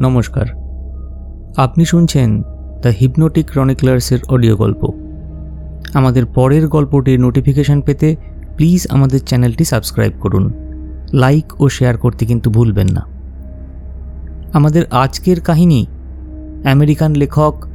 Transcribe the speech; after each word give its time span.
নমস্কার। 0.00 0.46
আপনি 1.56 1.84
শুনছেন 1.84 2.42
দ্য 2.82 2.88
হিপনোটিক 2.88 3.50
ক্রনিকলার্সের 3.50 4.18
অডিও 4.28 4.56
গল্প। 4.56 4.90
আমাদের 5.94 6.26
পরের 6.26 6.68
গল্পটির 6.68 7.20
নোটিফিকেশন 7.20 7.80
পেতে 7.80 8.16
প্লিজ 8.56 8.86
আমাদের 8.90 9.20
চ্যানেলটি 9.20 9.64
সাবস্ক্রাইব 9.64 10.12
করুন। 10.20 10.52
লাইক 11.12 11.60
ও 11.60 11.68
শেয়ার 11.68 11.98
করতে 11.98 12.26
কিন্তু 12.26 12.50
ভুলবেন 12.50 12.88
না। 12.88 13.06
আমাদের 14.52 14.86
আজকের 14.90 15.40
কাহিনী 15.40 15.86
আমেরিকান 16.64 17.14
লেখক 17.14 17.66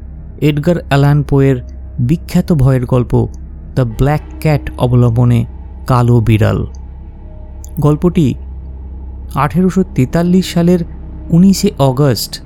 এডগার 0.41 0.77
অ্যালান 0.87 1.23
পোয়ের 1.23 1.55
বিখ্যাত 1.99 2.53
ভয়ের 2.53 2.85
গল্প 2.85 3.27
দ্য 3.75 3.81
ব্ল্যাক 3.81 4.21
ক্যাট 4.39 4.71
অবলম্বনে 4.77 5.45
কালো 5.87 6.19
বিড়াল। 6.19 6.67
গল্পটি 7.79 8.33
আঠেরোশো 9.35 9.83
তেতাল্লিশ 9.95 10.53
সালের 10.53 10.79
উনিশে 11.31 11.71
August, 11.79 12.41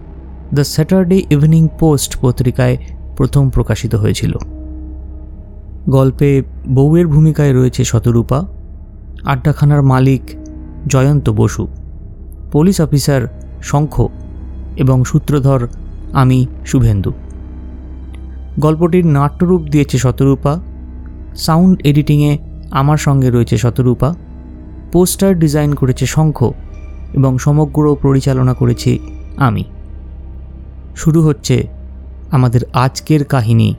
the 0.53 0.63
Saturday 0.63 1.23
Evening 1.29 1.67
Post 1.79 2.17
পত্রিকায় 2.21 2.77
প্রথম 3.17 3.49
প্রকাশিত 3.49 3.95
হয়েছিল। 3.95 4.37
গল্পে 5.89 6.41
বউয়ের 6.67 7.07
ভূমিকায় 7.07 7.53
রয়েছে 7.53 7.83
শতরূপা, 7.83 8.45
আড্ডাখানার 9.23 9.83
মালিক 9.83 10.21
জয়ন্ত 10.87 11.29
বসু, 11.29 11.67
পুলিশ 12.51 12.81
অফিসার 12.81 13.21
শঙ্খ 13.61 14.07
এবং 14.75 15.03
সূত্রধর 15.03 15.67
আমি 16.13 16.45
শুভেন্দু। 16.65 17.11
গল্পটির 18.59 19.05
নাট্যরূপ 19.05 19.61
দিয়েছে 19.61 19.97
শতরূপা, 19.97 20.59
সাউন্ড 21.35 21.81
এডিটিংয়ে 21.83 22.37
আমার 22.71 22.97
সঙ্গে 22.97 23.29
রয়েছে 23.29 23.57
শতরূপা, 23.57 24.15
পোস্টার 24.91 25.39
ডিজাইন 25.39 25.73
করেছে 25.73 26.05
শঙ্খ 26.05 26.51
এবং 27.15 27.37
সমগ্র 27.37 27.97
পরিচালনা 28.01 28.53
করেছি 28.53 28.91
আমি। 29.37 29.63
শুরু 30.95 31.21
হচ্ছে 31.21 31.67
আমাদের 32.31 32.61
আজকের 32.73 33.25
কাহিনী, 33.25 33.75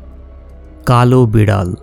কালো 0.87 1.27
বিড়াল। 1.27 1.75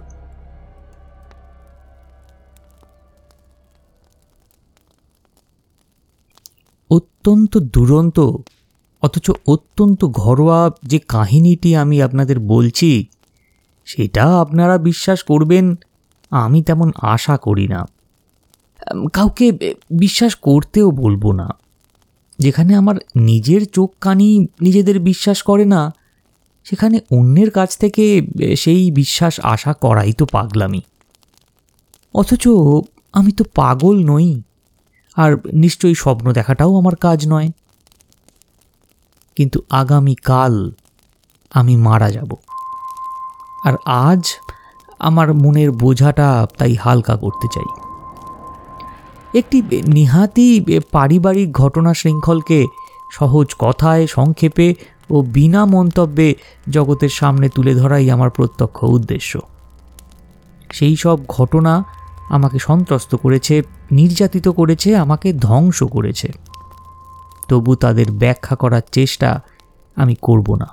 অত্যন্ত 6.90 7.58
দুরন্ত, 7.58 8.20
অথচ 9.02 9.32
অত্যন্ত 9.48 10.06
ঘরোয়া 10.06 10.70
যে 10.84 11.00
কাহিনীটি 11.00 11.76
আমি 11.76 12.02
আপনাদের 12.02 12.40
বলছি, 12.40 13.08
সেটা 13.86 14.26
আপনারা 14.42 14.78
বিশ্বাস 14.78 15.23
করবেন, 15.23 15.76
আমি 16.30 16.64
তেমন 16.64 16.92
আশা 17.02 17.38
করি 17.38 17.67
না। 17.67 17.86
কাউকে 19.14 19.76
বিশ্বাস 19.92 20.36
করতেও 20.36 20.92
বলব 20.92 21.31
না। 21.31 21.50
যেখানে 22.39 22.76
আমার 22.76 22.95
নিজের 23.16 23.66
চোখ 23.66 23.94
কানি 24.02 24.48
নিজেদের 24.62 25.00
বিশ্বাস 25.00 25.42
করে 25.42 25.66
না, 25.66 25.94
সেখানে 26.64 27.00
অন্যের 27.11 27.52
কাছ 27.52 27.78
থেকে 27.78 28.28
সেই 28.58 28.92
বিশ্বাস 28.92 29.39
আশা 29.44 29.73
করাই 29.73 30.14
তো 30.14 30.26
পাগলামি। 30.26 30.81
অথচ 32.14 32.48
আমি 33.14 33.31
তো 33.31 33.44
পাগল 33.56 34.11
নই, 34.11 34.42
আর 35.16 35.38
নিশ্চয়ই 35.54 35.95
স্বপ্ন 35.95 36.34
দেখাটাও 36.34 36.78
আমার 36.78 36.95
কাজ 36.95 37.28
নয়। 37.28 37.50
কিন্তু 39.36 39.61
আগামী 39.70 40.16
কাল 40.16 40.72
আমি 41.52 41.76
মারা 41.78 42.11
যাব। 42.11 42.34
আর 43.66 43.73
আজ 43.86 44.26
আমার 45.00 45.34
মনের 45.34 45.72
বোঝাটা 45.72 46.48
তাই 46.58 46.76
হালকা 46.76 47.16
করতে 47.16 47.48
চাই। 47.54 47.83
একটি 49.34 49.62
নিহাতি 49.88 50.66
পারিবারিক 50.92 51.52
ঘটনা 51.52 51.94
শৃঙ্খলকে 51.94 52.66
সহজ 53.12 53.48
কথায়, 53.59 54.08
সংক্ষেপে 54.08 54.76
ও 55.09 55.22
বিনা 55.22 55.66
মন্তব্যে 55.66 56.36
জগতের 56.70 57.10
সামনে 57.10 57.49
তুলে 57.49 57.76
ধরাই 57.76 58.11
আমার 58.11 58.30
প্রত্যক্ষ 58.30 58.83
উদ্দেশ্য। 58.83 59.39
সেই 60.71 60.95
সব 60.95 61.17
ঘটনা 61.27 61.83
আমাকে 62.30 62.60
সন্ত্রস্ত 62.60 63.16
করেছে, 63.16 63.61
নির্যাতিত 63.92 64.48
করেছে, 64.49 64.95
আমাকে 64.95 65.33
ধ্বংস 65.33 65.83
করেছে। 65.83 66.33
তবু 67.50 67.76
তাদের 67.76 68.11
ব্যাখ্যা 68.11 68.55
করার 68.55 68.82
চেষ্টা 68.92 69.42
আমি 69.95 70.15
করব 70.21 70.55
না। 70.55 70.67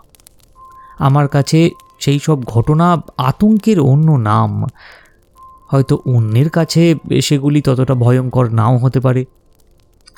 আমার 0.98 1.28
কাছে 1.28 1.70
সেই 2.00 2.18
সব 2.22 2.44
ঘটনা 2.44 2.96
আতঙ্কের 3.18 3.80
অন্য 3.80 4.10
নাম। 4.12 4.66
হয়তো 5.72 6.02
অন্যের 6.06 6.50
কাছে 6.50 6.94
সেগুলি 7.22 7.62
ততটা 7.62 7.94
ভয়ঙ্কর 7.94 8.52
নাও 8.54 8.76
হতে 8.76 9.00
পারে। 9.00 9.24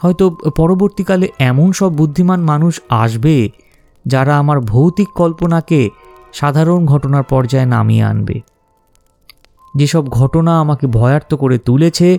হয়তো 0.03 0.31
পরবর্তীকালে 0.31 1.29
এমন 1.39 1.73
সব 1.73 1.93
বুদ্ধিমান 1.93 2.41
মানুষ 2.41 2.81
আসবে, 2.89 3.49
যারা 4.07 4.39
আমার 4.39 4.61
ভৌতিক 4.61 5.09
কল্পনাকে 5.09 5.91
সাধারণ 6.33 6.87
ঘটনার 6.87 7.23
পর্যায়ে 7.23 7.67
নামিয়ে 7.67 8.03
আনবে। 8.03 8.41
যেসব 9.77 10.09
ঘটনা 10.09 10.61
আমাকে 10.61 10.87
ভয়ার্থ 10.87 11.35
করে 11.35 11.59
তুলেছে, 11.59 12.19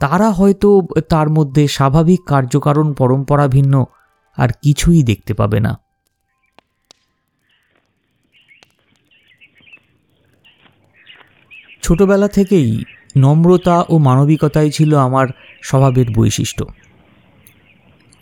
তারা 0.00 0.30
হয়তো 0.30 0.82
তার 1.08 1.28
মধ্যে 1.30 1.68
স্বাভাবিক 1.68 2.20
কার্যকারণ 2.26 2.92
পরম্পরা 2.92 3.48
ভিন্ন 3.48 3.84
আর 4.36 4.48
কিছুই 4.62 5.02
দেখতে 5.02 5.34
পাবে 5.34 5.60
না। 5.60 5.83
ছোটবেলা 11.84 12.28
থেকেই 12.28 12.84
নম্রতা 13.16 13.84
ও 13.88 13.98
মানবিকতাই 13.98 14.70
ছিল 14.70 14.96
আমার 14.96 15.26
স্বভাবের 15.62 16.06
বৈশিষ্ট্য। 16.14 16.66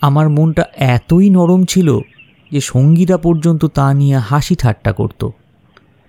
আমার 0.00 0.30
মনটা 0.30 0.64
এতই 0.76 1.30
নরম 1.30 1.64
ছিল 1.64 1.98
যে 2.50 2.60
সঙ্গীরা 2.60 3.16
পর্যন্ত 3.16 3.64
তা 3.64 3.94
নিয়ে 3.94 4.16
হাসি 4.16 4.54
ঠাট্টা 4.54 4.92
করত। 4.92 5.28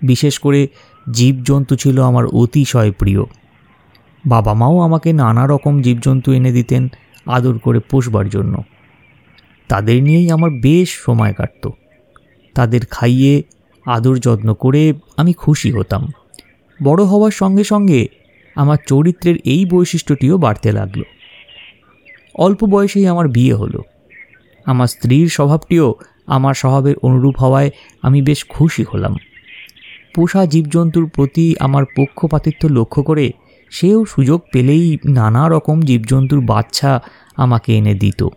বিশেষ 0.02 0.38
করে 0.38 0.68
জীবজন্তু 1.12 1.76
ছিল 1.76 2.02
আমার 2.02 2.26
অতিশয় 2.26 2.92
প্রিয়। 2.92 3.22
বাবা 4.26 4.54
মাও 4.54 4.80
আমাকে 4.80 5.12
নানা 5.12 5.46
রকম 5.46 5.82
জীবজন্তু 5.82 6.32
এনে 6.32 6.52
দিতেন 6.52 6.88
আদর 7.26 7.58
করে 7.58 7.80
পোষবার 7.80 8.28
জন্য। 8.28 8.62
তাদের 9.68 10.02
নিয়েই 10.02 10.30
আমার 10.30 10.50
বেশ 10.50 10.88
সময় 11.04 11.32
কাটত। 11.32 11.70
তাদের 12.54 12.80
খাইয়ে 12.90 13.42
আদর 13.86 14.16
যত্ন 14.16 14.54
করে 14.54 14.94
আমি 15.16 15.32
খুশি 15.32 15.70
হতাম। 15.72 16.12
বড় 16.82 17.04
হওয়ার 17.04 17.30
সঙ্গে 17.30 17.64
সঙ্গে 17.64 18.08
আমার 18.54 18.76
চরিত্রের 18.86 19.36
এই 19.44 19.64
বৈশিষ্ট্যটিও 19.64 20.38
বাড়তে 20.38 20.72
লাগল। 20.72 21.02
অল্প 22.34 22.64
বয়সেই 22.64 23.06
আমার 23.06 23.28
বিয়ে 23.28 23.54
হলো। 23.54 23.82
আমার 24.66 24.86
স্ত্রীর 24.86 25.28
স্বভাবটিও 25.28 25.94
আমার 26.26 26.54
স্বভাবের 26.54 26.96
অনুরূপ 26.96 27.36
হওয়ায় 27.36 27.70
আমি 28.02 28.22
বেশ 28.22 28.44
খুশি 28.44 28.84
হলাম। 28.92 29.16
পোষা 30.14 30.46
জীবজন্তুর 30.46 31.08
প্রতি 31.08 31.54
আমার 31.60 31.84
পক্ষপাতিত্ব 31.96 32.68
লক্ষ্য 32.68 33.02
করে 33.02 33.32
সেও 33.70 34.04
সুযোগ 34.04 34.40
পেলেই 34.52 34.98
নানা 35.08 35.48
রকম 35.48 35.80
জীবজন্তুর 35.80 36.40
বাচ্চা 36.40 37.02
আমাকে 37.36 37.78
এনে 37.78 37.94
দিত। 37.94 38.28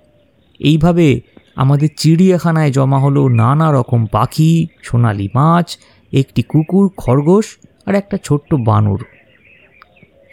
এইভাবে 0.60 1.22
আমাদের 1.56 1.90
চিড়িয়াখানায় 1.98 2.72
জমা 2.72 3.00
হলো 3.00 3.28
নানা 3.28 3.74
রকম 3.74 4.06
পাখি, 4.06 4.68
সোনালি 4.84 5.30
মাছ, 5.36 5.78
একটি 6.14 6.42
কুকুর, 6.42 6.90
খরগোশ 6.98 7.58
আর 7.88 7.94
একটা 7.96 8.18
ছোট্ট 8.24 8.50
বানর 8.68 9.00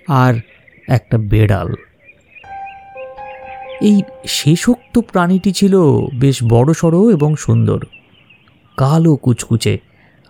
আর 0.08 0.34
একটা 0.88 1.16
বেড়াল। 1.32 1.70
এই 3.88 3.96
শেষোক্ত 4.38 4.94
প্রাণীটি 5.10 5.50
ছিল 5.52 5.74
বেশ 6.14 6.36
বড় 6.44 6.70
সড়ো 6.72 7.00
এবং 7.10 7.30
সুন্দর, 7.36 7.80
কালো 8.78 9.12
কুচকুচে 9.16 9.74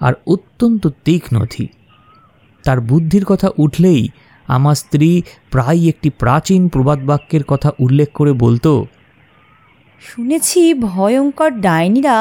আর 0.00 0.12
অত্যন্ত 0.26 0.82
তীক্ষ্ণথি 1.04 1.66
তার 2.64 2.78
বুদ্ধির 2.80 3.24
কথা 3.24 3.48
উঠলেই 3.56 4.02
আমার 4.48 4.74
স্ত্রী 4.74 5.10
প্রায় 5.50 5.80
একটি 5.88 6.08
প্রাচীন 6.22 6.62
প্রবাদ 6.68 7.00
বাক্যের 7.04 7.44
কথা 7.44 7.68
উল্লেখ 7.78 8.08
করে 8.14 8.32
বলতো, 8.44 8.72
শুনেছি 10.02 10.60
ভয়ঙ্কর 10.86 11.50
ডাইনিরা 11.66 12.16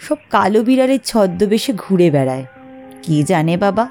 সব 0.00 0.18
কালো 0.30 0.60
বিড়ালের 0.62 1.02
ছদ্মবেশে 1.04 1.72
ঘুরে 1.76 2.08
বেড়ায়। 2.10 2.44
কে 3.02 3.16
জানে 3.22 3.54
বাবা? 3.56 3.84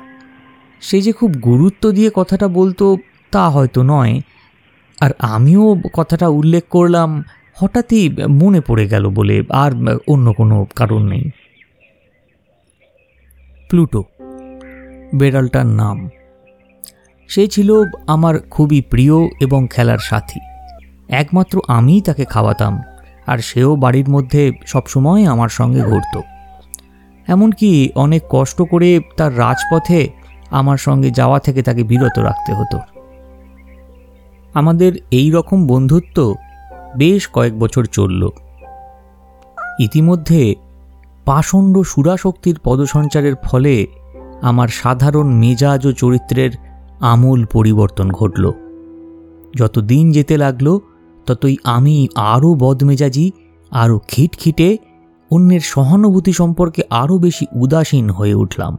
সে 0.83 1.01
যে 1.01 1.12
খুব 1.12 1.31
গুরুত্ব 1.31 1.91
দিয়ে 1.91 2.09
কথাটা 2.13 2.47
বলতো, 2.47 2.97
তা 3.31 3.50
হয়তো 3.50 3.83
নয়। 3.83 4.21
আর 5.01 5.12
আমিও 5.19 5.75
কথাটা 5.94 6.27
উল্লেখ 6.27 6.63
করলাম, 6.69 7.24
হঠাৎই 7.56 8.09
মনে 8.30 8.62
পড়ে 8.62 8.85
গেল 8.88 9.09
বলে, 9.09 9.44
আর 9.50 9.71
অন্য 10.07 10.33
কোনো 10.33 10.68
কারণ 10.75 11.01
নেই। 11.07 11.30
প্লুটো, 13.69 14.03
বেড়ালটার 15.15 15.65
নাম। 15.65 16.09
সে 17.27 17.47
ছিল 17.47 17.69
আমার 18.07 18.39
খুবই 18.39 18.81
প্রিয় 18.81 19.13
এবং 19.41 19.68
খেলার 19.71 19.97
সাথী। 19.97 20.39
একমাত্র 21.09 21.62
আমিই 21.68 22.01
তাকে 22.01 22.25
খাওয়াতাম, 22.25 22.81
আর 23.27 23.38
সেও 23.38 23.75
বাড়ির 23.75 24.09
মধ্যে 24.09 24.51
সবসময় 24.65 25.25
আমার 25.25 25.50
সঙ্গে 25.50 25.81
ঘুরত। 25.81 26.19
এমনকি 27.27 27.89
অনেক 27.95 28.21
কষ্ট 28.29 28.62
করে 28.62 28.89
তার 29.18 29.38
রাজপথে 29.38 30.23
আমার 30.53 30.77
সঙ্গে 30.77 31.09
যাওয়া 31.11 31.39
থেকে 31.39 31.61
তাকে 31.61 31.83
বিরত 31.83 32.19
রাখতে 32.19 32.53
হতো। 32.53 32.79
আমাদের 34.53 34.91
এই 35.11 35.31
রকম 35.31 35.67
বন্ধুত্ব 35.67 36.35
বেশ 36.97 37.29
কয়েক 37.33 37.59
বছর 37.59 37.85
চলল। 37.85 38.29
ইতিমধ্যে 39.79 40.55
পাষণ্ড 41.25 41.81
সুরাশক্তির 41.81 42.57
পদসঞ্চারের 42.63 43.35
ফলে 43.44 43.88
আমার 44.41 44.67
সাধারণ 44.67 45.27
মেজাজ 45.27 45.85
ও 45.85 45.91
চরিত্রের 45.91 46.51
আমূল 47.00 47.45
পরিবর্তন 47.45 48.11
ঘটল। 48.11 48.51
যত 49.55 49.79
দিন 49.79 50.11
যেতে 50.11 50.38
লাগল, 50.38 50.79
ততই 51.25 51.55
আমি 51.63 52.07
আরও 52.15 52.53
বদমেজাজি, 52.53 53.31
আরও 53.71 54.00
খিটখিটে, 54.07 54.77
অন্যের 55.31 55.63
সহানুভূতি 55.63 56.33
সম্পর্কে 56.33 56.81
আরও 56.89 57.17
বেশি 57.17 57.45
উদাসীন 57.55 58.09
হয়ে 58.09 58.33
উঠলাম। 58.33 58.77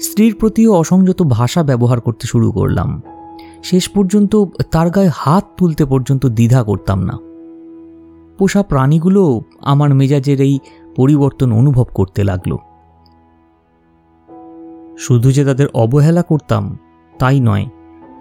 স্ত্রীর 0.00 0.34
প্রতিও 0.34 0.74
অসংযত 0.74 1.22
ভাষা 1.22 1.62
ব্যবহার 1.62 2.00
করতে 2.00 2.26
শুরু 2.26 2.52
করলাম। 2.52 3.02
শেষ 3.64 3.88
পর্যন্ত 3.88 4.44
তার 4.70 4.90
গায়ে 4.90 5.10
হাত 5.14 5.44
তুলতে 5.56 5.84
পর্যন্ত 5.84 6.26
দ্বিধা 6.26 6.62
করতাম 6.62 7.02
না। 7.02 7.18
পোষা 8.38 8.62
প্রাণীগুলো 8.62 9.40
আমার 9.60 9.94
মেজাজের 9.94 10.40
এই 10.40 10.58
পরিবর্তন 10.96 11.52
অনুভব 11.52 11.84
করতে 11.94 12.24
লাগল। 12.24 12.56
শুধু 14.98 15.32
যে 15.32 15.44
তাদের 15.44 15.66
অবহেলা 15.74 16.22
করতাম, 16.22 16.78
তাই 17.18 17.40
নয়, 17.40 17.66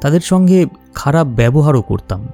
তাদের 0.02 0.22
সঙ্গে 0.22 0.66
খারাপ 0.94 1.28
ব্যবহারও 1.28 1.82
করতাম। 1.82 2.28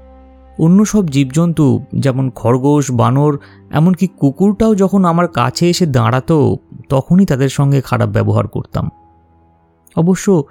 অন্য 0.60 0.86
সব 0.86 1.06
জীবজন্তু, 1.06 1.80
যেমন 2.00 2.30
খরগোশ, 2.30 2.92
বানর, 2.92 3.38
এমনকি 3.72 4.08
কুকুরটাও 4.08 4.76
যখন 4.76 5.06
আমার 5.06 5.28
কাছে 5.28 5.70
এসে 5.70 5.86
দাঁড়াতো, 5.86 6.58
তখনই 6.90 7.26
তাদের 7.26 7.50
সঙ্গে 7.50 7.82
খারাপ 7.82 8.10
ব্যবহার 8.10 8.48
করতাম। 8.48 8.90
অবশ্য 9.96 10.44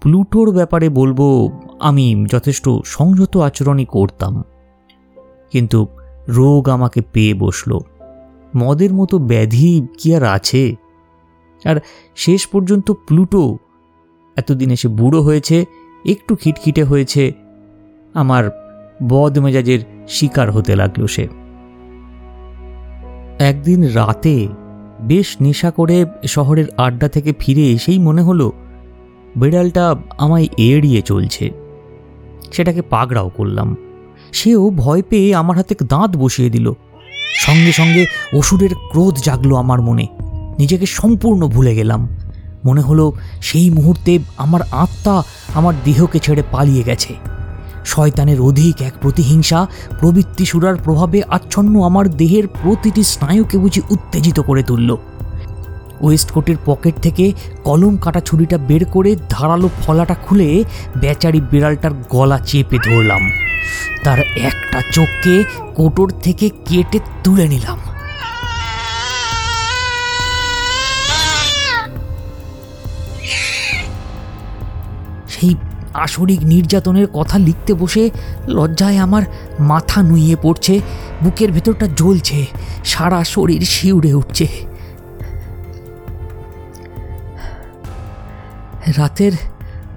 প্লুটোর 0.00 0.54
ব্যাপারে 0.54 0.88
বলব, 0.88 1.50
আমি 1.80 2.26
যথেষ্ট 2.30 2.68
সংযত 2.84 3.36
আচরণই 3.36 3.84
করতাম। 3.84 4.44
কিন্তু 5.50 5.86
রোগ 6.28 6.68
আমাকে 6.68 7.02
পেয়ে 7.12 7.34
বসল। 7.34 7.78
মদের 8.56 8.94
মতো 8.94 9.18
ব্যাধি 9.18 9.86
কি 9.98 10.16
আর 10.16 10.24
আছে? 10.24 10.74
আর 11.64 11.80
শেষ 12.16 12.46
পর্যন্ত 12.46 12.90
প্লুটো 12.90 13.58
এতদিন 14.36 14.70
এসে 14.70 14.88
বুড়ো 14.88 15.22
হয়েছে, 15.22 15.64
একটু 16.04 16.36
খিটখিটে 16.36 16.84
হয়েছে, 16.84 17.32
আমার 18.14 18.50
বদ 19.08 19.38
মেজাজের 19.38 19.78
শিকার 20.08 20.50
হতে 20.50 20.76
লাগল 20.76 21.06
সে। 21.06 21.28
একদিন 23.38 23.82
রাতে 23.82 24.48
বেশ 25.00 25.36
নেশা 25.40 25.70
করে 25.70 26.06
শহরের 26.26 26.64
আড্ডা 26.76 27.08
থেকে 27.08 27.32
ফিরে 27.38 27.70
এসেই 27.70 27.98
মনে 27.98 28.22
হলো 28.22 28.52
বিড়ালটা 29.36 29.94
আমায় 30.18 30.48
এড়িয়ে 30.56 31.02
চলছে। 31.02 31.50
সেটাকে 32.52 32.82
পাগড়াও 32.82 33.28
করলাম। 33.28 33.76
সেও 34.32 34.70
ভয় 34.70 35.02
পেয়ে 35.02 35.34
আমার 35.34 35.56
হাতে 35.56 35.74
দাঁত 35.88 36.16
বসিয়ে 36.16 36.50
দিল। 36.50 36.72
সঙ্গে 37.46 37.72
সঙ্গে 37.72 38.06
অসুরের 38.34 38.74
ক্রোধ 38.90 39.18
জাগলো 39.24 39.56
আমার 39.56 39.80
মনে। 39.80 40.06
নিজেকে 40.58 40.86
সম্পূর্ণ 40.86 41.48
ভুলে 41.48 41.74
গেলাম। 41.74 42.08
মনে 42.64 42.80
হলো 42.80 43.12
সেই 43.42 43.70
মুহূর্তে 43.70 44.18
আমার 44.36 44.60
আত্মা 44.70 45.22
আমার 45.54 45.74
দেহকে 45.84 46.18
ছেড়ে 46.18 46.42
পালিয়ে 46.50 46.82
গেছে। 46.82 47.14
শয়তানের 47.84 48.40
অধিক 48.40 48.82
এক 48.82 48.92
প্রতিহিংসা 49.00 49.66
প্রবৃত্তি 50.00 50.44
সুরার 50.44 50.76
প্রভাবে 50.76 51.22
আচ্ছন্ন 51.22 51.82
আমার 51.82 52.08
দেহের 52.08 52.48
প্রতিটি 52.48 53.02
স্নায়ুকে 53.02 53.58
বুঝি 53.58 53.80
উত্তেজিত 53.90 54.40
করে 54.40 54.62
তুলল। 54.62 54.96
ওয়েস্টকোটের 56.02 56.56
পকেট 56.64 56.94
থেকে 57.02 57.32
কলম 57.64 57.96
কাটা 57.96 58.20
ছুরিটা 58.20 58.58
বের 58.58 58.84
করে 58.84 59.16
ধারালো 59.28 59.68
ফলাটা 59.82 60.14
খুলে 60.14 60.64
বেচারি 60.96 61.40
বিড়ালটার 61.40 61.92
গলা 62.08 62.38
চেপে 62.38 62.78
ধরলাম। 62.78 63.22
তার 64.04 64.18
একটা 64.20 64.82
চোখকে 64.92 65.44
কোটর 65.74 66.08
থেকে 66.22 66.50
কেটে 66.68 66.98
তুলে 67.24 67.48
নিলাম। 67.48 67.78
সেই 75.28 75.54
আসরিক 75.94 76.40
নির্যাতনের 76.44 77.06
কথা 77.12 77.38
লিখতে 77.38 77.74
বসে 77.74 78.10
লজ্জায় 78.48 78.98
আমার 78.98 79.22
মাথা 79.60 80.02
নুইয়ে 80.02 80.36
পড়ছে, 80.42 80.80
বুকের 81.22 81.52
ভেতরটা 81.52 81.86
জ্বলছে, 81.86 82.46
সারা 82.84 83.24
শরীর 83.24 83.62
শিউরে 83.62 84.14
উঠছে। 84.14 84.71
রাতের 88.86 89.32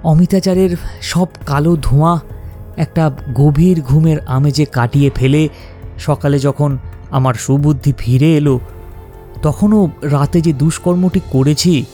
অমিতাচারের 0.04 0.76
সব 1.02 1.26
কালো 1.46 1.76
ধোঁয়া 1.76 2.20
একটা 2.76 3.10
গভীর 3.34 3.82
ঘুমের 3.82 4.16
আমেজে 4.26 4.64
কাটিয়ে 4.64 5.10
ফেলে 5.14 5.48
সকালে 5.98 6.38
যখন 6.38 6.78
আমার 7.10 7.34
সুবুদ্ধি 7.34 7.92
ফিরে 7.98 8.36
এলো, 8.36 8.60
তখনও 9.42 9.88
রাতে 10.02 10.40
যে 10.40 10.52
দুষ্কর্মটি 10.52 11.20
করেছি, 11.30 11.84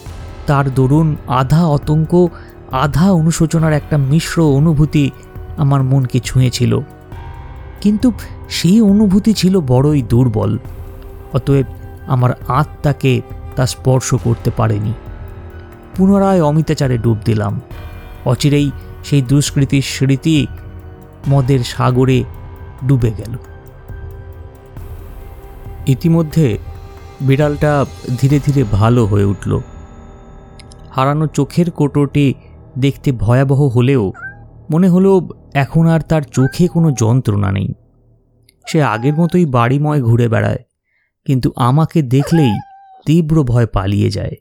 তার 0.47 0.75
দরুন 0.75 1.17
আধা 1.29 1.67
আতঙ্ক, 1.67 2.29
আধা 2.73 3.13
অনুশোচনার 3.13 3.73
একটা 3.73 3.99
মিশ্র 3.99 4.43
অনুভূতি 4.43 5.11
আমার 5.57 5.83
মনকে 5.83 6.21
ছুঁয়েছিল। 6.21 6.81
কিন্তু 7.81 8.13
সেই 8.49 8.81
অনুভূতি 8.81 9.33
ছিল 9.33 9.61
বড়ই 9.61 10.03
দুর্বল, 10.03 10.59
অতএব 11.33 11.65
আমার 12.07 12.31
আত্মাকে 12.49 13.21
তা 13.57 13.67
স্পর্শ 13.67 14.15
করতে 14.15 14.51
পারেনি। 14.57 14.93
পুনরায় 15.97 16.41
অমিতাচারে 16.43 16.97
ডুব 16.99 17.19
দিলাম। 17.25 17.55
অচিরেই 18.25 18.67
সেই 19.05 19.23
দুষ্কৃতির 19.23 19.83
স্মৃতি 19.83 20.37
মদের 21.29 21.63
সাগরে 21.65 22.19
ডুবে 22.89 23.11
গেল। 23.19 23.33
ইতিমধ্যে 25.87 26.47
বিড়ালটা 27.21 27.73
ধীরে 28.21 28.39
ধীরে 28.39 28.63
ভালো 28.73 29.03
হয়ে 29.07 29.25
উঠল। 29.25 29.53
হারানো 30.91 31.27
চোখের 31.27 31.69
কোটোটি 31.71 32.27
দেখতে 32.79 33.09
ভয়াবহ 33.13 33.61
হলেও 33.69 34.05
মনে 34.71 34.89
হলো 34.89 35.11
এখন 35.55 35.85
আর 35.87 36.01
তার 36.01 36.23
চোখে 36.23 36.65
কোনো 36.69 36.89
যন্ত্রণা 36.93 37.51
নেই। 37.53 37.69
সে 38.67 38.79
আগের 38.83 39.15
মতোই 39.15 39.45
বাড়িময় 39.47 40.01
ঘুরে 40.03 40.27
বেড়ায়, 40.29 40.63
কিন্তু 41.27 41.49
আমাকে 41.57 41.99
দেখলেই 42.03 42.55
তীব্র 43.07 43.37
ভয় 43.43 43.67
পালিয়ে 43.67 44.11
যায়। 44.11 44.35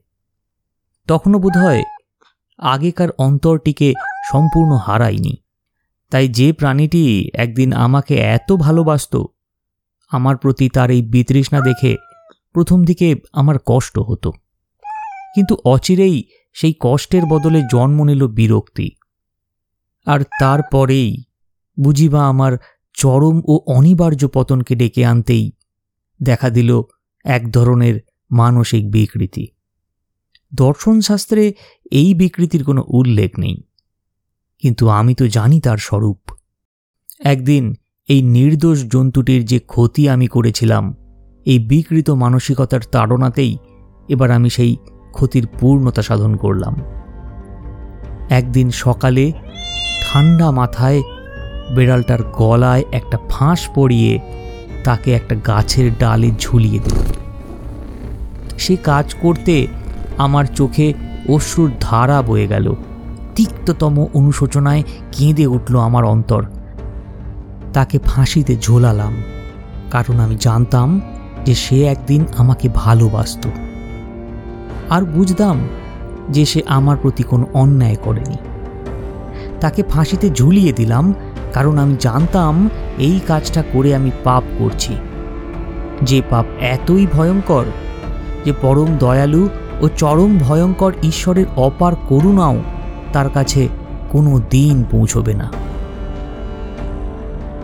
তখনও 1.12 1.40
বোধহয় 1.40 1.84
আগেকার 2.60 3.10
অন্তরটিকে 3.18 3.94
সম্পূর্ণ 4.32 4.72
হারায়নি। 4.76 5.38
তাই 6.12 6.28
যে 6.28 6.54
প্রাণীটি 6.54 7.30
একদিন 7.34 7.74
আমাকে 7.74 8.16
এত 8.16 8.52
ভালোবাসত, 8.52 9.26
আমার 10.10 10.38
প্রতি 10.38 10.70
তার 10.70 10.92
এই 10.92 11.02
বিতৃষ্ণা 11.02 11.60
দেখে 11.60 11.98
প্রথম 12.54 12.84
দিকে 12.84 13.16
আমার 13.34 13.56
কষ্ট 13.66 14.00
হতো। 14.00 14.32
কিন্তু 15.36 15.58
অচিরেই 15.66 16.24
সেই 16.54 16.74
কষ্টের 16.80 17.26
বদলে 17.26 17.62
জন্ম 17.72 18.04
নিল 18.04 18.28
বিরক্তি। 18.28 18.92
আর 20.06 20.20
তারপরেই 20.40 21.24
বুঝিবা 21.80 22.28
আমার 22.28 22.58
চরম 22.94 23.42
ও 23.46 23.60
অনিবার্য 23.68 24.28
পতনকে 24.28 24.76
ডেকে 24.76 25.06
আনতেই 25.06 25.52
দেখা 26.24 26.50
দিল 26.50 26.82
এক 27.26 27.52
ধরনের 27.52 28.00
মানসিক 28.32 28.92
বিকৃতি। 28.92 29.48
দর্শনশাস্ত্রে 30.54 31.54
এই 31.92 32.14
বিকৃতির 32.14 32.64
কোনো 32.64 32.84
উল্লেখ 32.88 33.40
নেই। 33.40 33.64
কিন্তু 34.60 34.90
আমি 34.90 35.16
তো 35.16 35.28
জানি 35.28 35.60
তার 35.60 35.78
স্বরূপ। 35.78 36.18
একদিন 37.20 37.76
এই 38.10 38.22
নির্দোষ 38.22 38.86
জন্তুটির 38.86 39.46
যে 39.46 39.60
ক্ষতি 39.60 40.10
আমি 40.10 40.28
করেছিলাম, 40.28 40.96
এই 41.46 41.60
বিকৃত 41.60 42.10
মানসিকতার 42.10 42.80
তাড়নাতেই 42.92 43.58
এবার 44.10 44.32
আমি 44.32 44.50
সেই 44.50 44.78
ক্ষতির 45.12 45.48
পূর্ণতা 45.60 46.02
সাধন 46.02 46.36
করলাম। 46.36 46.76
একদিন 48.30 48.70
সকালে 48.70 49.32
ঠান্ডা 50.02 50.52
মাথায় 50.52 51.02
বেড়ালটার 51.76 52.24
গলায় 52.24 52.84
একটা 52.92 53.18
ফাঁস 53.30 53.70
পরিয়ে 53.76 54.20
তাকে 54.84 55.14
একটা 55.14 55.36
গাছের 55.36 55.92
ডালে 56.00 56.32
ঝুলিয়ে 56.40 56.80
দিল। 56.80 57.00
সে 58.58 58.76
কাজ 58.76 59.14
করতে 59.14 59.68
আমার 60.22 60.46
চোখে 60.56 60.88
অশ্রুর 61.30 61.70
ধারা 61.82 62.18
বয়ে 62.22 62.48
গেল। 62.48 62.68
তিক্ততম 63.36 63.96
অনুশোচনায় 64.14 64.84
কেঁদে 65.12 65.46
উঠল 65.48 65.76
আমার 65.80 66.04
অন্তর। 66.04 66.42
তাকে 67.74 67.98
ফাঁসিতে 68.06 68.54
ঝোলালাম, 68.58 69.14
কারণ 69.92 70.16
আমি 70.20 70.36
জানতাম 70.40 70.90
যে 71.46 71.54
সে 71.56 71.78
একদিন 71.84 72.22
আমাকে 72.38 72.68
ভালোবাসত। 72.76 73.44
আর 74.90 75.02
বুঝতাম 75.06 75.58
যে 76.30 76.44
সে 76.46 76.60
আমার 76.68 76.98
প্রতি 77.02 77.24
কোনো 77.24 77.46
অন্যায় 77.54 78.00
করেনি। 78.04 78.38
তাকে 79.62 79.82
ফাঁসিতে 79.84 80.28
ঝুলিয়ে 80.30 80.74
দিলাম, 80.74 81.06
কারণ 81.54 81.76
আমি 81.78 81.96
জানতাম 82.00 82.54
এই 83.00 83.18
কাজটা 83.28 83.62
করে 83.74 83.90
আমি 83.96 84.12
পাপ 84.24 84.44
করছি। 84.60 84.94
যে 86.02 86.20
পাপ 86.30 86.46
এতই 86.76 87.04
ভয়ঙ্কর 87.14 87.66
যে 88.46 88.52
পরম 88.62 88.90
দয়ালু 89.00 89.44
ও 89.82 89.88
চরম 89.88 90.38
ভয়ঙ্কর 90.38 90.94
ঈশ্বরের 91.04 91.46
অপার 91.56 91.94
করুণাও 92.10 92.56
তার 93.14 93.30
কাছে 93.30 93.68
কোনো 94.10 94.42
দিন 94.50 94.84
পৌঁছবে 94.92 95.34
না। 95.34 95.52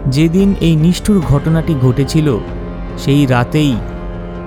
যেদিন 0.08 0.56
এই 0.62 0.76
নিষ্ঠুর 0.76 1.22
ঘটনাটি 1.30 1.76
ঘটেছিল 1.82 2.38
সেই 2.98 3.26
রাতেই 3.26 3.76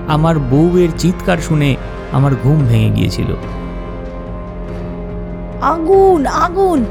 আমার 0.07 0.39
বউয়ের 0.39 0.89
চিৎকার 0.97 1.37
শুনে 1.37 1.75
আমার 2.11 2.31
ঘুম 2.43 2.65
ভেঙে 2.69 2.89
গিয়েছিল। 2.89 3.35
আগুন 5.61 6.25
আগুন! 6.25 6.85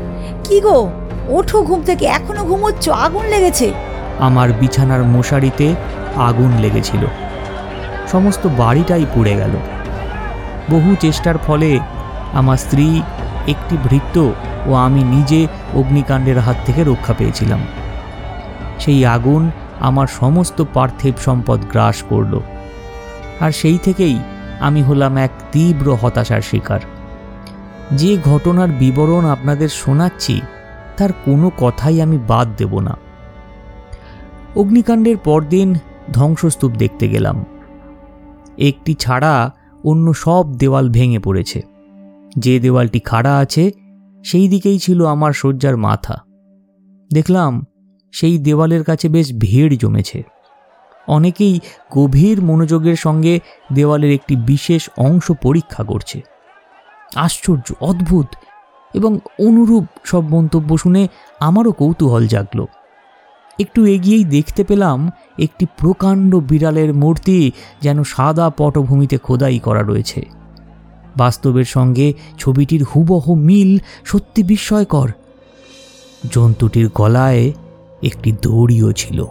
কি 0.45 0.61
গো? 0.61 0.91
ওঠো 1.29 1.63
ঘুম 1.63 1.83
থেকে 1.83 2.07
এখনও 2.07 2.45
ঘুমোচ্ছ 2.45 2.89
আগুন 2.89 3.27
লেগেছে। 3.27 3.73
আমার 4.19 4.53
বিছানার 4.53 5.05
মশারিতে 5.05 5.75
আগুন 6.17 6.51
লেগেছিল। 6.61 7.07
সমস্ত 8.13 8.49
বাড়িটাই 8.59 9.07
পুড়ে 9.15 9.37
গেল। 9.37 9.51
বহু 10.71 10.95
চেষ্টার 11.01 11.39
ফলে 11.39 11.81
আমার 12.33 12.57
স্ত্রী, 12.57 13.03
একটি 13.49 13.77
ভৃত্য 13.85 14.33
ও 14.67 14.75
আমি 14.75 15.05
নিজে 15.05 15.47
অগ্নিকাণ্ডের 15.75 16.39
হাত 16.39 16.57
থেকে 16.67 16.85
রক্ষা 16.85 17.15
পেয়েছিলাম। 17.19 17.61
সেই 18.79 19.07
আগুন 19.07 19.51
আমার 19.81 20.07
সমস্ত 20.07 20.65
পার্থিব 20.75 21.15
সম্পদ 21.25 21.61
গ্রাস 21.71 22.03
করল। 22.03 22.41
আর 23.41 23.51
সেই 23.51 23.79
থেকেই 23.79 24.19
আমি 24.61 24.83
হলাম 24.83 25.17
এক 25.17 25.31
তীব্র 25.53 25.95
হতাশার 25.95 26.41
শিকার। 26.41 26.81
যে 27.93 28.19
ঘটনার 28.25 28.69
বিবরণ 28.69 29.25
আপনাদের 29.25 29.69
শোনাচ্ছি, 29.69 30.41
তার 30.97 31.13
কোনো 31.13 31.51
কথাই 31.59 32.03
আমি 32.03 32.19
বাদ 32.19 32.49
দেব 32.57 32.81
না। 32.81 32.97
অগ্নিকাণ্ডের 34.57 35.17
পরদিন 35.17 35.75
ধ্বংসস্তূপ 36.13 36.73
দেখতে 36.73 37.09
গেলাম। 37.09 37.45
একটি 38.59 38.95
ছাড়া 38.95 39.53
অন্য 39.85 40.15
সব 40.15 40.55
দেওয়াল 40.57 40.91
ভেঙে 40.91 41.19
পড়েছে। 41.19 41.63
যে 42.39 42.61
দেওয়ালটি 42.61 43.01
খাড়া 43.01 43.37
আছে, 43.37 43.71
সেই 44.25 44.49
দিকেই 44.49 44.79
ছিল 44.79 45.07
আমার 45.07 45.33
শয্যার 45.33 45.77
মাথা। 45.77 46.17
দেখলাম 47.13 47.65
সেই 48.13 48.39
দেওয়ালের 48.39 48.85
কাছে 48.85 49.09
বেশ 49.09 49.33
ভিড় 49.39 49.77
জমেছে। 49.77 50.23
অনেকেই 51.09 51.61
গভীর 51.95 52.43
মনোযোগের 52.43 52.97
সঙ্গে 52.97 53.41
দেওয়ালের 53.73 54.13
একটি 54.13 54.37
বিশেষ 54.37 54.91
অংশ 54.99 55.33
পরীক্ষা 55.43 55.85
করছে। 55.85 56.21
আশ্চর্য, 57.15 57.73
অদ্ভুত 57.81 58.27
এবং 58.95 59.19
অনুরূপ 59.47 59.85
সব 60.05 60.21
মন্তব্য 60.21 60.79
শুনে 60.79 61.09
আমারও 61.41 61.73
কৌতূহল 61.73 62.27
জাগলো। 62.27 62.67
একটু 63.59 63.87
এগিয়েই 63.87 64.25
দেখতে 64.25 64.65
পেলাম 64.65 65.11
একটি 65.39 65.67
প্রকাণ্ড 65.79 66.35
বিড়ালের 66.35 66.95
মূর্তি 66.95 67.53
যেন 67.81 68.03
সাদা 68.03 68.51
পটভূমিতে 68.51 69.19
খোদাই 69.19 69.59
করা 69.59 69.83
রয়েছে। 69.83 70.27
বাস্তবের 71.17 71.65
সঙ্গে 71.65 72.13
ছবিটির 72.39 72.85
হুবহ 72.85 73.35
মিল 73.35 73.79
সত্যি 74.05 74.43
বিস্ময়কর। 74.43 75.11
জন্তুটির 76.33 76.89
গলায় 76.95 77.53
একটি 78.03 78.33
দড়িও 78.33 78.93
ছিল। 78.93 79.25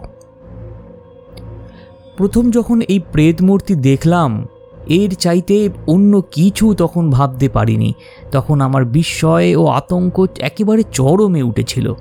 প্রথম 2.16 2.50
যখন 2.50 2.80
এই 2.80 2.98
প্রেত 2.98 3.42
মূর্তি 3.42 3.74
দেখলাম, 3.74 4.46
এর 4.86 5.14
চাইতে 5.14 5.68
অন্য 5.86 6.22
কিছু 6.32 6.74
তখন 6.74 7.10
ভাবতে 7.10 7.48
পারিনি। 7.48 7.94
তখন 8.32 8.60
আমার 8.60 8.84
বিস্ময় 8.84 9.56
ও 9.56 9.66
আতঙ্ক 9.66 10.26
একেবারে 10.38 10.82
চরমে 10.92 11.42
উঠেছিল। 11.42 11.94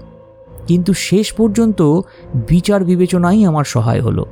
কিন্তু 0.70 0.94
শেষ 0.94 1.34
পর্যন্ত 1.34 1.80
বিচার 2.50 2.84
বিবেচনাই 2.84 3.46
আমার 3.46 3.64
সহায় 3.64 4.02
হলো। 4.02 4.26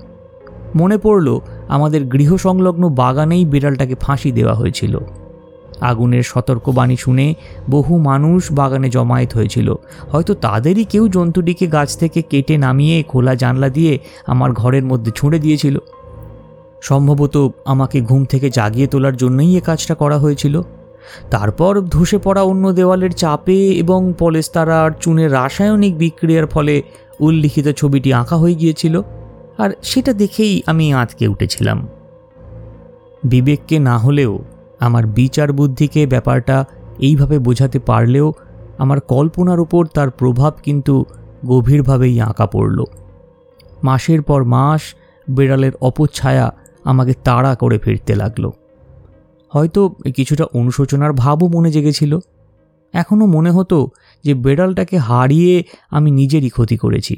মনে 0.75 0.98
পড়ল, 0.98 1.27
আমাদের 1.67 2.01
গৃহ 2.06 2.36
সংলগ্ন 2.36 2.89
বাগানেই 2.89 3.46
বিড়ালটাকে 3.46 3.96
ফাঁসি 3.96 4.32
দেওয়া 4.32 4.56
হয়েছিল। 4.56 4.98
আগুনের 5.82 6.24
সতর্কবাণী 6.24 6.96
শুনে 6.96 7.36
বহু 7.70 7.98
মানুষ 7.98 8.51
বাগানে 8.51 8.89
জমায়েত 8.89 9.32
হয়েছিল। 9.34 9.74
হয়তো 10.12 10.34
তাদেরই 10.34 10.84
কেউ 10.84 11.08
জন্তুটিকে 11.08 11.67
গাছ 11.67 11.98
থেকে 11.98 12.22
কেটে 12.22 12.58
নামিয়ে 12.58 13.03
খোলা 13.03 13.36
জানলা 13.36 13.70
দিয়ে 13.70 14.00
আমার 14.27 14.51
ঘরের 14.51 14.84
মধ্যে 14.84 15.12
ছুঁড়ে 15.15 15.39
দিয়েছিল। 15.39 15.75
সম্ভবত 16.82 17.36
আমাকে 17.65 18.01
ঘুম 18.01 18.25
থেকে 18.25 18.50
জাগিয়ে 18.50 18.88
তোলার 18.88 19.17
জন্যই 19.17 19.58
এ 19.58 19.62
কাজটা 19.62 19.96
করা 19.96 20.17
হয়েছিল। 20.17 20.62
তারপর 21.29 21.81
ধসে 21.81 22.17
পড়া 22.17 22.41
অন্য 22.41 22.73
দেওয়ালের 22.73 23.11
চাপে 23.11 23.71
এবং 23.71 24.13
পলেস্তারা 24.19 24.83
আর 24.83 24.91
চুনের 24.99 25.31
রাসায়নিক 25.31 25.97
বিক্রিয়ার 25.97 26.47
ফলে 26.47 26.81
উল্লিখিত 27.19 27.67
ছবিটি 27.67 28.13
আঁকা 28.13 28.35
হয়ে 28.35 28.55
গিয়েছিল, 28.55 29.01
আর 29.57 29.69
সেটা 29.81 30.13
দেখেই 30.13 30.61
আমি 30.65 30.93
আঁতকে 30.93 31.27
উঠেছিলাম। 31.27 31.87
বিবেককে 33.23 33.79
না 33.79 33.97
হলেও 33.97 34.39
আমার 34.79 35.03
বিচার 35.05 35.51
বুদ্ধিকে 35.51 36.05
ব্যাপারটা 36.05 36.65
এইভাবে 36.99 37.39
বোঝাতে 37.39 37.79
পারলেও 37.79 38.33
আমার 38.77 38.99
কল্পনার 39.01 39.59
উপর 39.59 39.85
তার 39.85 40.09
প্রভাব 40.09 40.53
কিন্তু 40.63 41.05
গভীরভাবেই 41.45 42.21
আঁকা 42.21 42.45
পড়ল। 42.45 42.79
মাসের 43.83 44.21
পর 44.21 44.43
মাস 44.43 44.81
বেড়ালের 45.29 45.71
অপচ্ছায়া 45.81 46.51
আমাকে 46.83 47.13
তাড়া 47.23 47.55
করে 47.55 47.77
ফিরতে 47.79 48.15
লাগল। 48.15 48.51
হয়তো 49.51 49.81
কিছুটা 50.15 50.45
অনুশোচনার 50.53 51.13
ভাবও 51.13 51.45
মনে 51.47 51.69
জেগেছিল। 51.71 52.13
এখনও 52.93 53.25
মনে 53.25 53.51
হতো 53.51 53.77
যে 54.23 54.33
বেড়ালটাকে 54.33 54.97
হারিয়ে 54.97 55.53
আমি 55.89 56.09
নিজেরই 56.11 56.49
ক্ষতি 56.49 56.77
করেছি। 56.77 57.15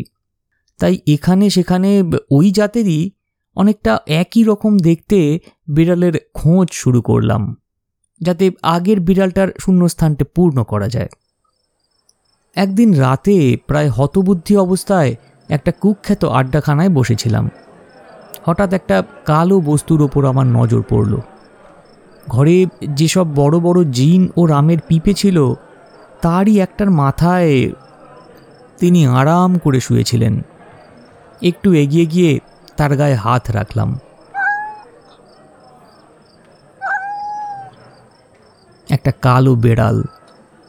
তাই 0.79 0.93
এখানে 1.07 1.45
সেখানে 1.49 1.89
ওই 2.31 2.47
জাতেরই 2.51 3.01
অনেকটা 3.57 3.93
একই 4.07 4.41
রকম 4.43 4.73
দেখতে 4.79 5.17
বিড়ালের 5.67 6.15
খোঁজ 6.33 6.67
শুরু 6.71 6.99
করলাম, 7.01 7.41
যাতে 8.21 8.45
আগের 8.63 8.99
বিড়ালটার 8.99 9.49
শূন্যস্থানটা 9.59 10.25
পূর্ণ 10.35 10.57
করা 10.63 10.87
যায়। 10.87 11.09
একদিন 12.55 12.89
রাতে 12.93 13.35
প্রায় 13.67 13.89
হতবুদ্ধি 13.89 14.53
অবস্থায় 14.57 15.11
একটা 15.49 15.71
কুখ্যাত 15.81 16.21
আড্ডাখানায় 16.25 16.89
বসেছিলাম। 16.89 17.45
হঠাৎ 18.45 18.69
একটা 18.73 18.97
কালো 19.25 19.57
বস্তুর 19.59 19.99
ওপর 20.01 20.21
আমার 20.25 20.47
নজর 20.47 20.81
পড়ল। 20.89 21.13
ঘরে 22.29 22.65
যেসব 22.89 23.27
বড় 23.35 23.59
বড় 23.59 23.79
জিন 23.83 24.21
ও 24.37 24.45
রামের 24.45 24.77
পিপে 24.87 25.13
ছিল, 25.13 25.37
তারই 26.21 26.59
একটার 26.59 26.89
মাথায় 26.91 27.71
তিনি 28.79 29.07
আরাম 29.07 29.57
করে 29.57 29.79
শুয়েছিলেন। 29.79 30.41
একটু 31.41 31.73
এগিয়ে 31.73 32.05
গিয়ে 32.05 32.39
তার 32.77 32.91
গায়ে 32.97 33.15
হাত 33.15 33.51
রাখলাম। 33.51 33.99
একটা 38.89 39.11
কালো 39.21 39.55
বেড়াল, 39.55 39.97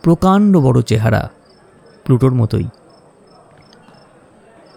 প্রকাণ্ড 0.03 0.53
বড় 0.57 0.83
চেহারা, 0.83 1.23
প্লুটোর 2.05 2.35
মতোই। 2.35 2.67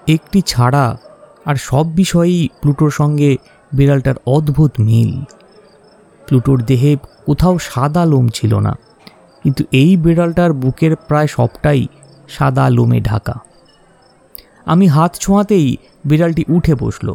একটি 0.07 0.41
ছাড়া 0.41 0.97
আর 1.45 1.55
সব 1.55 1.85
বিষয়েই 1.93 2.49
প্লুটোর 2.61 2.91
সঙ্গে 2.91 3.37
বিড়ালটার 3.73 4.15
অদ্ভুত 4.27 4.71
মিল। 4.79 5.11
প্লুটোর 6.27 6.59
দেহে 6.69 6.91
কোথাও 7.27 7.55
সাদা 7.69 8.03
লোম 8.11 8.25
ছিল 8.37 8.53
না, 8.67 8.73
কিন্তু 9.45 9.61
এই 9.81 9.91
বিড়ালটার 10.03 10.51
বুকের 10.53 10.93
প্রায় 11.07 11.29
সবটাই 11.37 11.81
সাদা 12.29 12.65
লোমে 12.69 12.99
ঢাকা। 13.01 13.35
আমি 14.65 14.85
হাত 14.95 15.11
ছোঁয়াতেই 15.23 15.67
বিড়ালটি 16.05 16.43
উঠে 16.55 16.73
বসল, 16.81 17.07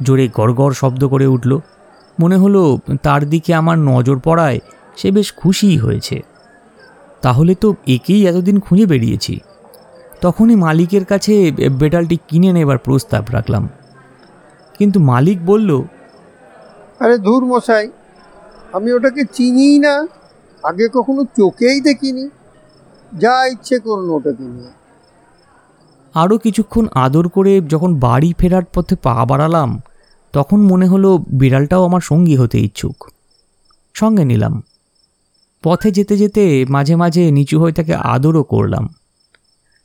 জোরে 0.00 0.26
গড়গড় 0.38 0.74
শব্দ 0.80 1.02
করে 1.12 1.26
উঠল। 1.34 1.52
মনে 2.18 2.36
হলো 2.36 2.62
তার 3.02 3.22
দিকে 3.32 3.50
আমার 3.60 3.78
নজর 3.90 4.16
পড়ায় 4.26 4.58
সে 4.96 5.08
বেশ 5.16 5.28
খুশিই 5.40 5.78
হয়েছে। 5.84 6.16
তাহলে 7.22 7.52
তো 7.62 7.68
একেই 7.94 8.22
এতদিন 8.30 8.56
খুঁজে 8.60 8.86
বেরিয়েছি। 8.92 9.34
তখনই 10.22 10.56
মালিকের 10.64 11.04
কাছে 11.04 11.34
বেড়ালটি 11.80 12.16
কিনে 12.28 12.50
নেবার 12.56 12.78
প্রস্তাব 12.86 13.24
রাখলাম। 13.36 13.64
কিন্তু 14.80 14.98
মালিক 15.10 15.38
বলল, 15.50 15.70
আরে 17.00 17.16
ধুর 17.26 17.42
মশাই 17.50 17.86
আমি 18.72 18.92
ওটাকে 18.92 19.22
চিনিই 19.32 19.78
না। 19.78 20.06
আগে 20.62 20.88
কখনো 20.88 21.24
চোখেই 21.24 21.80
দেখিনি। 21.80 22.28
যা 23.18 23.46
ইচ্ছে 23.46 23.78
করুন 23.78 24.10
ওটাকে 24.10 24.42
নিয়ে। 24.42 24.70
আরও 26.14 26.38
কিছুক্ষণ 26.38 26.86
আদর 26.94 27.28
করে 27.28 27.60
যখন 27.60 27.98
বাড়ি 27.98 28.34
ফেরার 28.38 28.62
পথে 28.74 28.96
পা 28.96 29.24
বাড়ালাম, 29.24 29.82
তখন 30.32 30.60
মনে 30.60 30.86
হলো 30.86 31.18
বিড়ালটাও 31.18 31.84
আমার 31.84 32.00
সঙ্গী 32.00 32.36
হতে 32.36 32.58
ইচ্ছুক। 32.60 33.10
সঙ্গে 33.94 34.24
নিলাম। 34.24 34.62
পথে 35.62 35.90
যেতে 35.90 36.16
যেতে 36.16 36.66
মাঝে 36.68 36.96
মাঝে 36.96 37.30
নিচু 37.30 37.60
হয়ে 37.60 37.72
তাকে 37.72 37.94
আদরও 37.94 38.42
করলাম। 38.42 38.88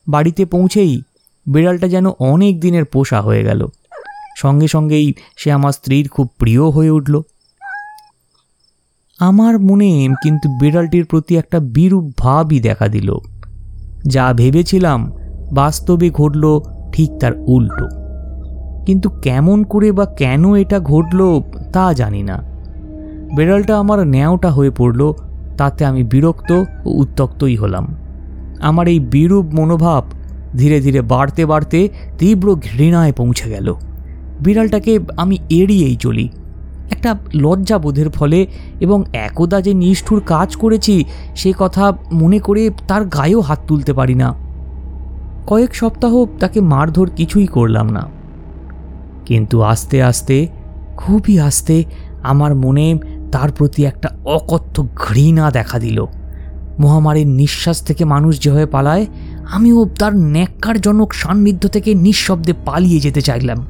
বাড়িতে 0.07 0.45
পৌঁছেই 0.45 1.01
বিড়ালটা 1.45 1.87
যেন 1.87 2.09
অনেক 2.09 2.59
দিনের 2.59 2.85
পোষা 2.85 3.21
হয়ে 3.21 3.43
গেল। 3.43 3.67
সঙ্গে 4.37 4.67
সঙ্গেই 4.67 5.13
সে 5.37 5.51
আমার 5.51 5.71
স্ত্রীর 5.71 6.09
খুব 6.09 6.29
প্রিয় 6.37 6.63
হয়ে 6.63 6.89
উঠল। 6.89 7.21
আমার 9.19 9.59
মনে 9.59 10.07
কিন্তু 10.23 10.49
বিড়ালটির 10.61 11.05
প্রতি 11.05 11.37
একটা 11.37 11.59
বিরূপ 11.59 12.11
ভাবই 12.17 12.59
দেখা 12.59 12.87
দিল। 12.87 13.17
যা 14.05 14.33
ভেবেছিলাম 14.33 15.11
বাস্তবে 15.51 16.09
ঘটল 16.09 16.59
ঠিক 16.93 17.09
তার 17.19 17.31
উল্টো। 17.47 17.87
কিন্তু 18.85 19.09
কেমন 19.09 19.63
করে 19.63 19.91
বা 19.91 20.05
কেন 20.05 20.55
এটা 20.55 20.79
ঘটল 20.79 21.41
তা 21.73 21.93
জানি 21.93 22.23
না। 22.23 22.43
বিড়ালটা 23.35 23.79
আমার 23.79 24.07
ন্যাওটা 24.07 24.51
হয়ে 24.51 24.69
পড়ল, 24.69 25.13
তাতে 25.57 25.85
আমি 25.85 26.03
বিরক্ত 26.03 26.51
ও 26.85 26.89
উত্তক্তই 26.89 27.55
হলাম। 27.55 27.95
আমার 28.61 28.87
এই 28.87 28.99
বিরূপ 28.99 29.45
মনোভাব 29.53 30.03
ধীরে 30.57 30.81
ধীরে 30.81 31.01
বাড়তে 31.01 31.45
বাড়তে 31.45 31.89
তীব্র 32.17 32.55
ঘৃণায় 32.55 33.11
পৌঁছে 33.11 33.49
গেল। 33.49 33.73
বিড়ালটাকে 34.41 34.99
আমি 35.17 35.37
এড়িয়েই 35.49 35.95
চলি। 35.95 36.29
একটা 36.93 37.11
লজ্জাবোধের 37.35 38.09
ফলে 38.09 38.39
এবং 38.79 39.03
একদা 39.13 39.57
যে 39.61 39.73
নিষ্ঠুর 39.73 40.21
কাজ 40.25 40.55
করেছি, 40.55 40.95
সে 41.35 41.53
কথা 41.59 41.85
মনে 42.13 42.39
করে 42.39 42.69
তার 42.87 43.05
গায়েও 43.05 43.41
হাত 43.41 43.59
তুলতে 43.67 43.93
পারি 43.93 44.15
না। 44.15 44.29
কয়েক 45.47 45.75
সপ্তাহ 45.75 46.25
তাকে 46.39 46.59
মারধর 46.61 47.09
কিছুই 47.15 47.47
করলাম 47.47 47.87
না। 47.89 48.03
কিন্তু 49.25 49.61
আস্তে 49.61 50.03
আস্তে, 50.03 50.47
খুবই 50.97 51.39
আস্তে, 51.39 51.83
আমার 52.23 52.55
মনে 52.55 52.99
তার 53.31 53.51
প্রতি 53.51 53.85
একটা 53.85 54.09
অকথ্য 54.25 54.87
ঘৃণা 54.95 55.51
দেখা 55.51 55.79
দিল। 55.79 56.05
মহামারীর 56.79 57.27
নিঃশ্বাস 57.27 57.81
থেকে 57.81 58.05
মানুষ 58.05 58.41
যেভাবে 58.41 58.65
পালায়, 58.65 59.05
আমিও 59.51 59.85
তার 59.99 60.15
ন্যাক্কারজনক 60.15 61.13
সান্নিধ্য 61.13 61.69
থেকে 61.69 61.93
নিঃশব্দে 61.93 62.53
পালিয়ে 62.65 62.99
যেতে 62.99 63.21
চাইলাম। 63.21 63.65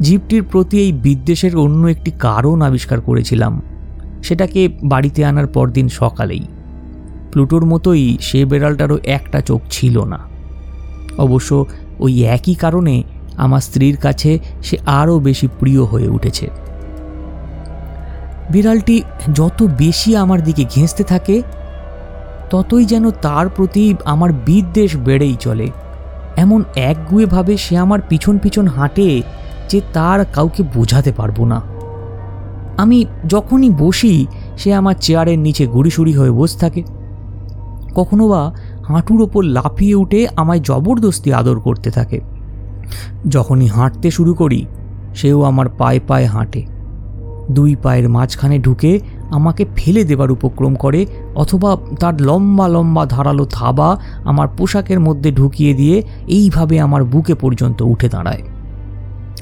জীবটির 0.00 0.42
প্রতি 0.42 0.78
এই 0.78 0.92
বিদ্বেষের 0.92 1.56
অন্য 1.56 1.86
একটি 1.86 2.10
কারণ 2.10 2.62
আবিষ্কার 2.62 3.00
করেছিলাম। 3.00 3.62
সেটাকে 4.22 4.68
বাড়িতে 4.84 5.24
আনার 5.24 5.46
পরদিন 5.46 5.88
সকালেই। 5.88 6.46
প্লুটোর 7.32 7.64
মতোই 7.64 8.18
সে 8.20 8.44
বেড়ালটারও 8.44 8.98
একটা 9.04 9.40
চোখ 9.40 9.60
ছিল 9.70 10.04
না। 10.04 10.18
অবশ্য 11.18 11.66
ওই 11.98 12.24
একই 12.24 12.54
কারণে 12.54 13.02
আমার 13.36 13.60
স্ত্রীর 13.60 13.96
কাছে 13.96 14.38
সে 14.62 14.78
আরও 14.86 15.18
বেশি 15.18 15.48
প্রিয় 15.60 15.84
হয়ে 15.84 16.08
উঠেছে। 16.08 16.50
বিড়ালটি 18.50 19.02
যত 19.34 19.62
বেশি 19.78 20.16
আমার 20.16 20.44
দিকে 20.44 20.64
ঘেঁষতে 20.64 21.04
থাকে, 21.04 21.42
ততই 22.50 22.84
যেন 22.84 23.10
তার 23.10 23.48
প্রতি 23.48 23.94
আমার 24.04 24.32
বিদ্বেষ 24.32 24.96
বেড়েই 24.96 25.36
চলে। 25.40 25.70
এমন 26.36 26.64
একগুয়েভাবে 26.76 27.56
সে 27.56 27.76
আমার 27.76 28.00
পিছন 28.08 28.38
পিছন 28.38 28.66
হাঁটে 28.66 29.22
যে 29.68 29.80
তার 29.92 30.24
কাউকে 30.24 30.62
বোঝাতে 30.74 31.12
পারব 31.12 31.44
না। 31.44 31.62
আমি 32.76 33.04
যখনই 33.28 33.70
বসি, 33.70 34.26
সে 34.58 34.74
আমার 34.74 34.94
চেয়ারের 35.00 35.38
নিচে 35.38 35.66
গুড়িসুড়ি 35.66 36.12
হয়ে 36.12 36.30
বসে 36.30 36.58
থাকে। 36.58 36.82
কখনো 37.94 38.28
বা 38.28 38.54
হাঁটুর 38.88 39.22
ওপর 39.22 39.44
লাফিয়ে 39.44 39.94
উঠে 39.94 40.26
আমায় 40.36 40.60
জবরদস্তি 40.60 41.32
আদর 41.32 41.60
করতে 41.60 41.90
থাকে। 41.90 42.20
যখনই 43.28 43.66
হাঁটতে 43.66 44.10
শুরু 44.10 44.34
করি, 44.34 44.66
সেও 45.14 45.42
আমার 45.42 45.68
পায়ে 45.68 46.00
পায়ে 46.08 46.26
হাঁটে। 46.26 46.66
দুই 47.50 47.76
পায়ের 47.82 48.08
মাঝখানে 48.08 48.58
ঢুকে 48.58 49.00
আমাকে 49.30 49.66
ফেলে 49.76 50.04
দেবার 50.04 50.30
উপক্রম 50.30 50.74
করে, 50.74 51.06
অথবা 51.34 51.76
তার 52.00 52.22
লম্বা 52.22 52.68
লম্বা 52.68 53.06
ধারালো 53.06 53.44
থাবা 53.44 54.00
আমার 54.24 54.48
পোশাকের 54.48 55.00
মধ্যে 55.00 55.32
ঢুকিয়ে 55.32 55.74
দিয়ে 55.74 56.02
এইভাবে 56.26 56.80
আমার 56.80 57.04
বুকে 57.04 57.34
পর্যন্ত 57.34 57.82
উঠে 57.82 58.08
দাঁড়ায়। 58.08 58.42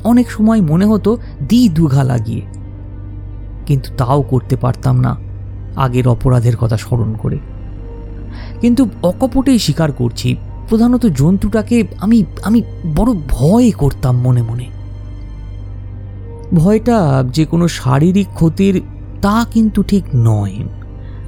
অনেক 0.04 0.30
সময় 0.30 0.61
মনে 0.61 0.87
হতো 0.87 1.19
দি 1.49 1.69
দুঘা 1.69 2.04
লাগিয়ে। 2.04 2.42
কিন্তু 3.66 3.90
তাও 3.97 4.23
করতে 4.23 4.57
পারতাম 4.57 5.00
না 5.00 5.16
আগের 5.76 6.09
অপরাধের 6.09 6.57
কথা 6.57 6.76
স্মরণ 6.76 7.14
করে। 7.14 7.38
কিন্তু 8.61 8.88
অকপটেই 9.02 9.59
স্বীকার 9.59 9.92
করছি, 9.92 10.37
প্রধানত 10.69 11.07
জন্তুটাকে 11.07 11.85
আমি 12.00 12.25
আমি 12.42 12.62
বড় 12.97 13.12
ভয় 13.28 13.71
করতাম 13.71 14.21
মনে 14.21 14.42
মনে। 14.42 14.66
ভয়টা 16.54 17.25
যে 17.28 17.45
কোনো 17.45 17.69
শারীরিক 17.69 18.26
ক্ষতির 18.35 18.83
তা 19.23 19.47
কিন্তু 19.50 19.83
ঠিক 19.83 20.04
নয়। 20.14 20.54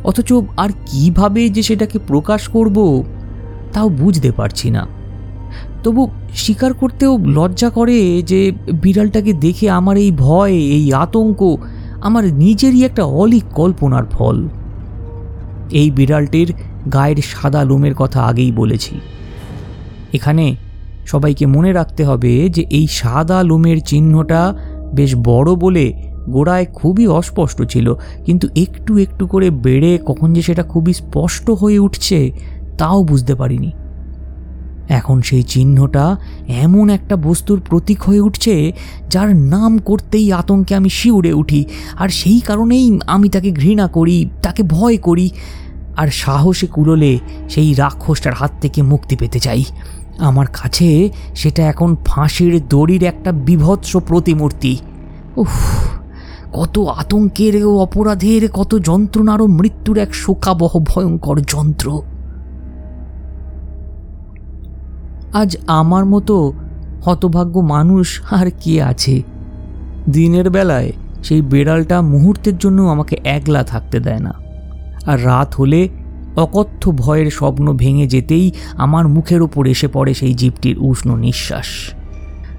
অথচ 0.04 0.32
আর 0.56 0.68
কীভাবে 0.86 1.48
যে 1.48 1.62
সেটাকে 1.62 1.98
প্রকাশ 1.98 2.48
করব, 2.48 3.04
তাও 3.72 3.88
বুঝতে 3.88 4.32
পারছি 4.32 4.70
না। 4.70 4.86
তবু 5.84 6.02
স্বীকার 6.34 6.72
করতেও 6.74 7.18
লজ্জা 7.18 7.70
করে 7.70 8.22
যে 8.22 8.52
বিড়ালটাকে 8.82 9.32
দেখে 9.32 9.70
আমার 9.70 9.96
এই 9.96 10.10
ভয়, 10.10 10.52
এই 10.52 10.92
আতঙ্ক 10.94 11.56
আমার 12.00 12.24
নিজেরই 12.34 12.84
একটা 12.84 13.04
অলিক 13.04 13.44
কল্পনার 13.54 14.04
ফল। 14.04 14.48
এই 15.70 15.90
বিড়ালটির 15.90 16.48
গায়ের 16.92 17.16
সাদা 17.16 17.64
লোমের 17.64 17.94
কথা 17.94 18.20
আগেই 18.22 18.52
বলেছি। 18.52 18.94
এখানে 20.12 20.56
সবাইকে 21.06 21.46
মনে 21.46 21.72
রাখতে 21.72 22.04
হবে 22.04 22.48
যে 22.48 22.62
এই 22.70 22.86
সাদা 22.86 23.42
লোমের 23.42 23.80
চিহ্নটা 23.80 24.54
বেশ 24.94 25.14
বড় 25.14 25.50
বলে 25.54 25.92
গোড়ায় 26.30 26.66
খুবই 26.74 27.06
অস্পষ্ট 27.06 27.62
ছিল, 27.62 27.94
কিন্তু 28.24 28.48
একটু 28.54 28.98
একটু 28.98 29.26
করে 29.26 29.50
বেড়ে 29.50 29.98
কখন 30.06 30.32
যে 30.32 30.42
সেটা 30.42 30.62
খুবই 30.62 30.92
স্পষ্ট 30.92 31.50
হয়ে 31.50 31.78
উঠছে, 31.78 32.18
তাও 32.78 32.98
বুঝতে 33.04 33.34
পারিনি। 33.34 33.70
এখন 34.88 35.22
সেই 35.22 35.42
চিহ্নটা 35.42 36.16
এমন 36.48 36.90
একটা 36.90 37.16
বস্তুর 37.16 37.60
প্রতীক 37.60 38.02
হয়ে 38.02 38.20
উঠছে, 38.20 38.72
যার 39.10 39.36
নাম 39.36 39.78
করতেই 39.78 40.32
আতঙ্কে 40.32 40.74
আমি 40.74 40.88
শিউরে 40.88 41.32
উঠি, 41.32 41.64
আর 41.98 42.08
সেই 42.08 42.40
কারণেই 42.40 42.98
আমি 43.06 43.28
তাকে 43.28 43.50
ঘৃণা 43.50 43.86
করি, 43.86 44.30
তাকে 44.42 44.62
ভয় 44.62 44.96
করি, 44.96 45.30
আর 45.96 46.08
সাহসে 46.08 46.66
কুলোলে 46.66 47.18
সেই 47.48 47.74
রাক্ষসটার 47.74 48.34
হাত 48.34 48.50
থেকে 48.60 48.82
মুক্তি 48.82 49.16
পেতে 49.16 49.40
চাই। 49.40 49.64
আমার 50.18 50.46
কাছে 50.46 51.10
সেটা 51.34 51.62
এখন 51.66 51.96
ফাঁসির 52.06 52.68
দড়ির 52.68 53.02
একটা 53.02 53.32
বিভৎস 53.32 53.96
প্রতিমূর্তি। 53.96 54.76
উফ, 55.36 55.48
কত 56.52 56.78
আতঙ্কের 56.78 57.66
ও 57.66 57.78
অপরাধের, 57.78 58.48
কত 58.50 58.78
যন্ত্রণার 58.78 59.42
ও 59.42 59.46
মৃত্যুর 59.46 59.98
এক 59.98 60.14
শোকাবহ, 60.14 60.78
ভয়ঙ্কর 60.78 61.40
যন্ত্র। 61.40 62.02
আজ 65.32 65.56
আমার 65.66 66.04
মতো 66.04 66.52
হতভাগ্য 67.04 67.60
মানুষ 67.60 68.20
আর 68.30 68.50
কে 68.60 68.82
আছে? 68.82 69.22
দিনের 70.10 70.50
বেলায় 70.50 70.92
সেই 71.24 71.42
বেড়ালটা 71.42 72.00
মুহূর্তের 72.02 72.58
জন্য 72.58 72.82
আমাকে 72.82 73.16
একলা 73.24 73.62
থাকতে 73.62 74.00
দেয় 74.00 74.18
না। 74.18 74.34
আর 75.06 75.24
রাত 75.24 75.54
হলে 75.54 75.88
অকথ্য 76.36 76.90
ভয়ের 76.90 77.30
স্বপ্ন 77.30 77.76
ভেঙে 77.76 78.06
যেতেই 78.06 78.52
আমার 78.72 79.08
মুখের 79.08 79.42
ওপর 79.42 79.66
এসে 79.66 79.88
পড়ে 79.88 80.14
সেই 80.14 80.34
জীবটির 80.34 80.78
উষ্ণ 80.78 81.16
নিঃশ্বাস। 81.16 81.66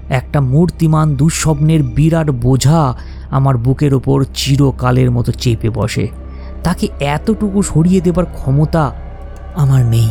একটা 0.08 0.40
মূর্তিমান 0.40 1.16
দুঃস্বপ্নের 1.16 1.82
বিরাট 1.82 2.30
বোঝা 2.30 2.94
আমার 3.30 3.58
বুকের 3.58 3.94
ওপর 3.94 4.24
চিরকালের 4.34 5.10
মতো 5.10 5.32
চেপে 5.32 5.70
বসে। 5.70 6.08
তাকে 6.64 6.88
এতটুকু 7.00 7.62
সরিয়ে 7.62 8.00
দেবার 8.00 8.26
ক্ষমতা 8.26 8.92
আমার 9.54 9.86
নেই। 9.86 10.08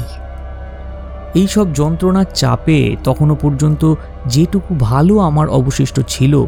এই 1.36 1.48
সব 1.48 1.74
যন্ত্রণার 1.74 2.26
চাপে 2.34 2.96
তখনও 3.04 3.36
পর্যন্ত 3.36 3.96
যেটুকু 4.26 4.76
ভালো 4.80 5.19
আমার 5.19 5.48
অবশিষ্ট 5.48 6.00
ছিল, 6.08 6.46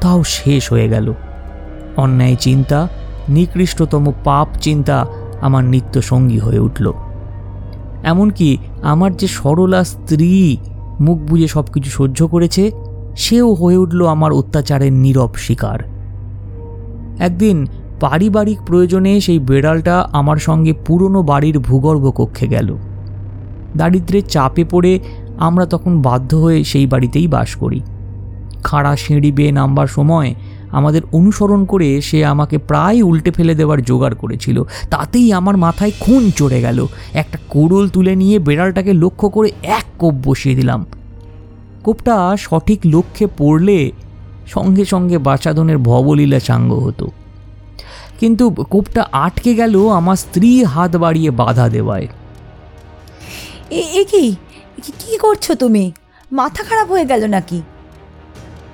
তাও 0.00 0.24
শেষ 0.24 0.72
হয়ে 0.72 0.88
গেল। 0.88 1.12
অন্যায় 1.96 2.36
চিন্তা, 2.36 2.88
নিকৃষ্টতম 3.28 4.12
পাপ 4.24 4.48
চিন্তা 4.60 5.06
আমার 5.40 5.64
নিত্য 5.64 6.02
সঙ্গী 6.02 6.38
হয়ে 6.38 6.58
উঠল। 6.58 6.92
এমনকি 8.02 8.58
আমার 8.82 9.16
যে 9.16 9.26
সরলা 9.28 9.84
স্ত্রী 9.84 10.56
মুখ 11.00 11.18
বুঝে 11.18 11.48
সব 11.48 11.64
কিছু 11.72 11.90
সহ্য 11.90 12.28
করেছে, 12.28 12.70
সেও 13.16 13.54
হয়ে 13.54 13.76
উঠল 13.76 14.06
আমার 14.06 14.32
অত্যাচারের 14.32 14.92
নীরব 14.92 15.32
শিকার। 15.36 15.80
একদিন 17.18 17.66
পারিবারিক 18.00 18.58
প্রয়োজনে 18.66 19.20
সেই 19.20 19.38
বেড়ালটা 19.38 20.08
আমার 20.12 20.36
সঙ্গে 20.36 20.72
পুরনো 20.86 21.22
বাড়ির 21.22 21.58
ভূগর্ভ 21.58 22.10
কক্ষে 22.10 22.46
গেল। 22.48 22.76
দারিদ্রের 23.76 24.22
চাপে 24.26 24.64
পড়ে 24.64 24.98
আমরা 25.38 25.66
তখন 25.66 26.02
বাধ্য 26.02 26.36
হয়ে 26.36 26.64
সেই 26.64 26.86
বাড়িতেই 26.86 27.26
বাস 27.26 27.56
করি। 27.56 27.80
খাড়া 28.62 28.96
সিঁড়ি 28.96 29.32
বেয়ে 29.32 29.52
নামবার 29.52 29.86
সময় 29.86 30.34
আমাদের 30.70 31.02
অনুসরণ 31.12 31.64
করে 31.64 32.00
সে 32.00 32.24
আমাকে 32.24 32.58
প্রায় 32.58 33.02
উল্টে 33.02 33.30
ফেলে 33.30 33.54
দেওয়ার 33.54 33.82
জোগাড় 33.82 34.14
করেছিল। 34.14 34.62
তাতেই 34.90 35.32
আমার 35.32 35.56
মাথায় 35.56 35.90
খুন 36.00 36.30
চড়ে 36.30 36.60
গেল। 36.60 36.86
একটা 37.12 37.38
কোড়ল 37.48 37.88
তুলে 37.88 38.16
নিয়ে 38.16 38.38
বেড়ালটাকে 38.38 38.92
লক্ষ্য 38.92 39.28
করে 39.28 39.50
এক 39.62 39.84
কোপ 39.98 40.14
বসিয়ে 40.24 40.54
দিলাম। 40.54 40.86
কোপটা 41.84 42.36
সঠিক 42.38 42.80
লক্ষ্যে 42.86 43.26
পড়লে 43.38 43.92
সঙ্গে 44.46 44.84
সঙ্গে 44.84 45.18
বাচাদনের 45.18 45.78
ভবলীলা 45.78 46.38
চাঙ্গ 46.38 46.74
হতো। 46.74 47.08
কিন্তু 48.20 48.50
কোপটা 48.50 49.06
আটকে 49.12 49.54
গেল 49.54 49.88
আমার 49.88 50.16
স্ত্রী 50.16 50.64
হাত 50.64 50.96
বাড়িয়ে 50.96 51.30
বাধা 51.30 51.68
দেওয়ায়। 51.68 52.08
এ 53.70 54.04
কি- 54.10 54.34
কি 54.98 55.18
করছ 55.18 55.52
তুমি? 55.52 55.92
মাথা 56.32 56.64
খারাপ 56.64 56.90
হয়ে 56.90 57.04
গেল 57.04 57.26
নাকি? 57.26 57.62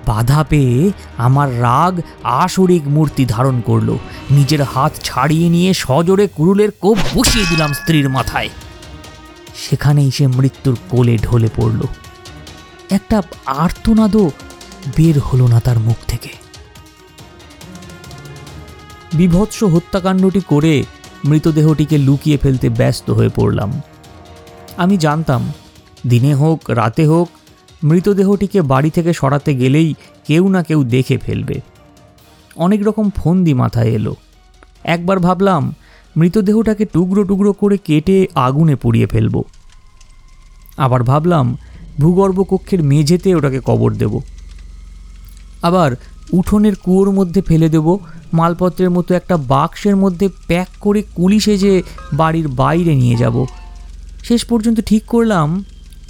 বাধা 0.06 0.44
পেয়ে 0.48 0.92
আমার 1.16 1.62
রাগ 1.62 2.00
আসরিক 2.22 2.82
মূর্তি 2.86 3.24
ধারণ 3.24 3.60
করল। 3.60 3.96
নিজের 4.30 4.62
হাত 4.62 4.92
ছাড়িয়ে 5.04 5.48
নিয়ে 5.48 5.74
সজোরে 5.74 6.28
কুরুলের 6.28 6.70
কোপ 6.70 6.98
বসিয়ে 7.14 7.44
দিলাম 7.50 7.72
স্ত্রীর 7.72 8.08
মাথায়। 8.08 8.48
সেখানেই 9.54 10.10
সে 10.10 10.26
মৃত্যুর 10.26 10.78
কোলে 10.90 11.18
ঢলে 11.18 11.48
পড়ল। 11.56 11.80
একটা 12.90 13.22
আর্তনাদও 13.46 14.30
বের 14.96 15.18
হলো 15.18 15.46
না 15.46 15.60
তার 15.60 15.78
মুখ 15.78 15.96
থেকে। 16.06 16.28
বিভৎস 19.12 19.62
হত্যাকাণ্ডটি 19.62 20.40
করে 20.40 20.84
মৃতদেহটিকে 21.24 21.98
লুকিয়ে 21.98 22.36
ফেলতে 22.36 22.68
ব্যস্ত 22.68 23.10
হয়ে 23.10 23.28
পড়লাম। 23.28 23.80
আমি 24.76 24.96
জানতাম, 24.96 25.52
দিনে 26.06 26.34
হোক, 26.34 26.70
রাতে 26.70 27.06
হোক, 27.06 27.28
মৃতদেহটিকে 27.84 28.62
বাড়ি 28.62 28.90
থেকে 28.90 29.12
সরাতে 29.12 29.54
গেলেই 29.54 29.94
কেউ 30.26 30.48
না 30.48 30.62
কেউ 30.62 30.84
দেখে 30.84 31.18
ফেলবে। 31.18 31.60
অনেক 32.56 32.86
রকম 32.86 33.10
ফন্দি 33.10 33.54
মাথায় 33.54 33.88
এলো। 33.88 34.16
একবার 34.84 35.18
ভাবলাম, 35.18 35.74
মৃতদেহটাকে 36.16 36.84
টুকরো 36.84 37.24
টুকরো 37.24 37.52
করে 37.52 37.78
কেটে 37.78 38.26
আগুনে 38.34 38.76
পুড়িয়ে 38.76 39.06
ফেলব। 39.06 39.42
আবার 40.76 41.02
ভাবলাম, 41.02 41.56
ভূগর্ভ 42.00 42.42
কক্ষের 42.42 42.82
মেঝেতে 42.82 43.34
ওটাকে 43.34 43.60
কবর 43.64 43.94
দেব। 43.94 44.20
আবার 45.62 45.96
উঠোনের 46.32 46.74
কুয়োর 46.74 47.10
মধ্যে 47.10 47.42
ফেলে 47.42 47.68
দেব, 47.68 47.98
মালপত্রের 48.32 48.90
মতো 48.90 49.14
একটা 49.14 49.36
বাক্সের 49.36 49.96
মধ্যে 49.96 50.28
প্যাক 50.46 50.68
করে 50.80 51.02
কুলি 51.14 51.40
সেজে 51.40 51.82
বাড়ির 52.12 52.48
বাইরে 52.48 52.94
নিয়ে 52.94 53.16
যাব। 53.16 53.46
শেষ 54.26 54.40
পর্যন্ত 54.44 54.80
ঠিক 54.80 55.02
করলাম, 55.04 55.48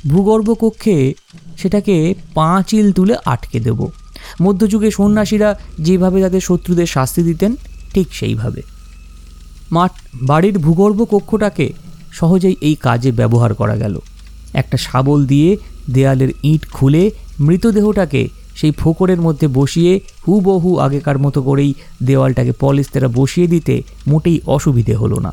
ভূগর্ভ 0.09 0.48
কক্ষে 0.52 1.14
সেটাকে 1.57 2.14
পাঁচিল 2.35 2.87
তুলে 2.92 3.14
আটকে 3.24 3.59
দেব। 3.61 3.81
মধ্যযুগে 4.42 4.90
সন্ন্যাসীরা 4.90 5.50
যেভাবে 5.79 6.18
তাদের 6.22 6.40
শত্রুদের 6.40 6.87
শাস্তি 6.87 7.22
দিতেন, 7.22 7.57
ঠিক 7.94 8.07
সেইভাবে। 8.14 8.62
মাঠ, 9.70 9.92
বাড়ির 10.22 10.57
ভূগর্ভ 10.59 10.98
কক্ষটাকে 11.05 11.66
সহজেই 12.12 12.57
এই 12.61 12.76
কাজে 12.76 13.11
ব্যবহার 13.12 13.55
করা 13.55 13.76
গেল। 13.76 13.94
একটা 14.55 14.76
শাবল 14.76 15.26
দিয়ে 15.26 15.57
দেয়ালের 15.90 16.31
ইঁট 16.42 16.62
খুলে 16.70 17.11
মৃতদেহটাকে 17.40 18.22
সেই 18.57 18.70
ফোকরের 18.70 19.20
মধ্যে 19.20 19.46
বসিয়ে 19.48 20.00
হুবহু 20.26 20.70
আগেকার 20.79 21.18
মতো 21.18 21.40
করেই 21.42 21.74
দেওয়ালটাকে 22.02 22.52
পলিস্তেরা 22.61 23.09
বসিয়ে 23.09 23.46
দিতে 23.46 23.74
মোটেই 24.07 24.38
অসুবিধে 24.46 24.94
হলো 24.94 25.18
না। 25.20 25.33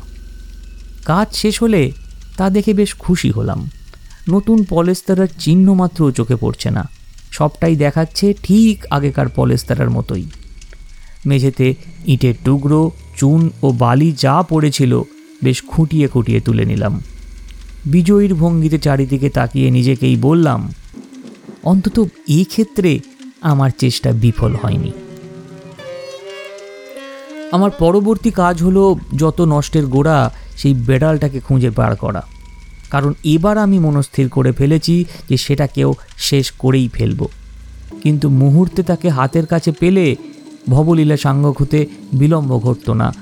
কাজ 1.04 1.28
শেষ 1.34 1.62
হলে 1.62 1.82
তা 2.36 2.50
দেখে 2.50 2.74
বেশ 2.74 2.94
খুশি 2.94 3.30
হলাম। 3.30 3.70
নতুন 4.28 4.64
পলেস্তারার 4.68 5.26
চিহ্ন 5.38 5.74
মাত্র 5.74 6.12
চোখে 6.12 6.36
পড়ছে 6.36 6.70
না। 6.70 6.88
সবটাই 7.30 7.76
দেখাচ্ছে 7.76 8.34
ঠিক 8.42 8.86
আগেকার 8.90 9.26
পলেস্তারার 9.28 9.90
মতোই। 9.90 10.24
মেঝেতে 11.26 11.74
ইটের 12.06 12.34
টুকরো, 12.44 12.90
চুন 13.16 13.50
ও 13.62 13.72
বালি 13.72 14.12
যা 14.12 14.42
পড়েছিল, 14.42 15.02
বেশ 15.42 15.62
খুঁটিয়ে 15.62 16.08
খুঁটিয়ে 16.08 16.40
তুলে 16.40 16.64
নিলাম। 16.64 17.00
বিজয়ীর 17.86 18.34
ভঙ্গিতে 18.34 18.78
চারিদিকে 18.78 19.30
তাকিয়ে 19.30 19.70
নিজেকেই 19.70 20.16
বললাম, 20.16 20.72
অন্তত 21.64 22.00
এই 22.28 22.44
ক্ষেত্রে 22.44 22.98
আমার 23.40 23.70
চেষ্টা 23.78 24.12
বিফল 24.12 24.54
হয়নি। 24.54 24.92
আমার 27.52 27.70
পরবর্তী 27.70 28.30
কাজ 28.30 28.62
হলো 28.62 28.98
যত 29.16 29.40
নষ্টের 29.40 29.86
গোড়া 29.86 30.30
সেই 30.56 30.74
বেড়ালটাকে 30.74 31.40
খুঁজে 31.40 31.70
বার 31.70 31.96
করা। 31.96 32.22
কারণ 32.90 33.14
এবার 33.24 33.58
আমি 33.58 33.78
মনস্থির 33.78 34.28
করে 34.28 34.52
ফেলেছি 34.52 35.04
যে 35.28 35.36
সেটাকেও 35.36 35.94
শেষ 36.16 36.50
করেই 36.50 36.88
ফেলব। 36.88 37.28
কিন্তু 38.02 38.28
মুহূর্তে 38.28 38.82
তাকে 38.82 39.08
হাতের 39.08 39.46
কাছে 39.46 39.72
পেলে 39.72 40.16
ভবলীলা 40.68 41.16
সাঙ্গক 41.16 41.62
হতে 41.62 41.86
বিলম্ব 42.12 42.58
ঘটত 42.58 42.90
না। 42.90 43.14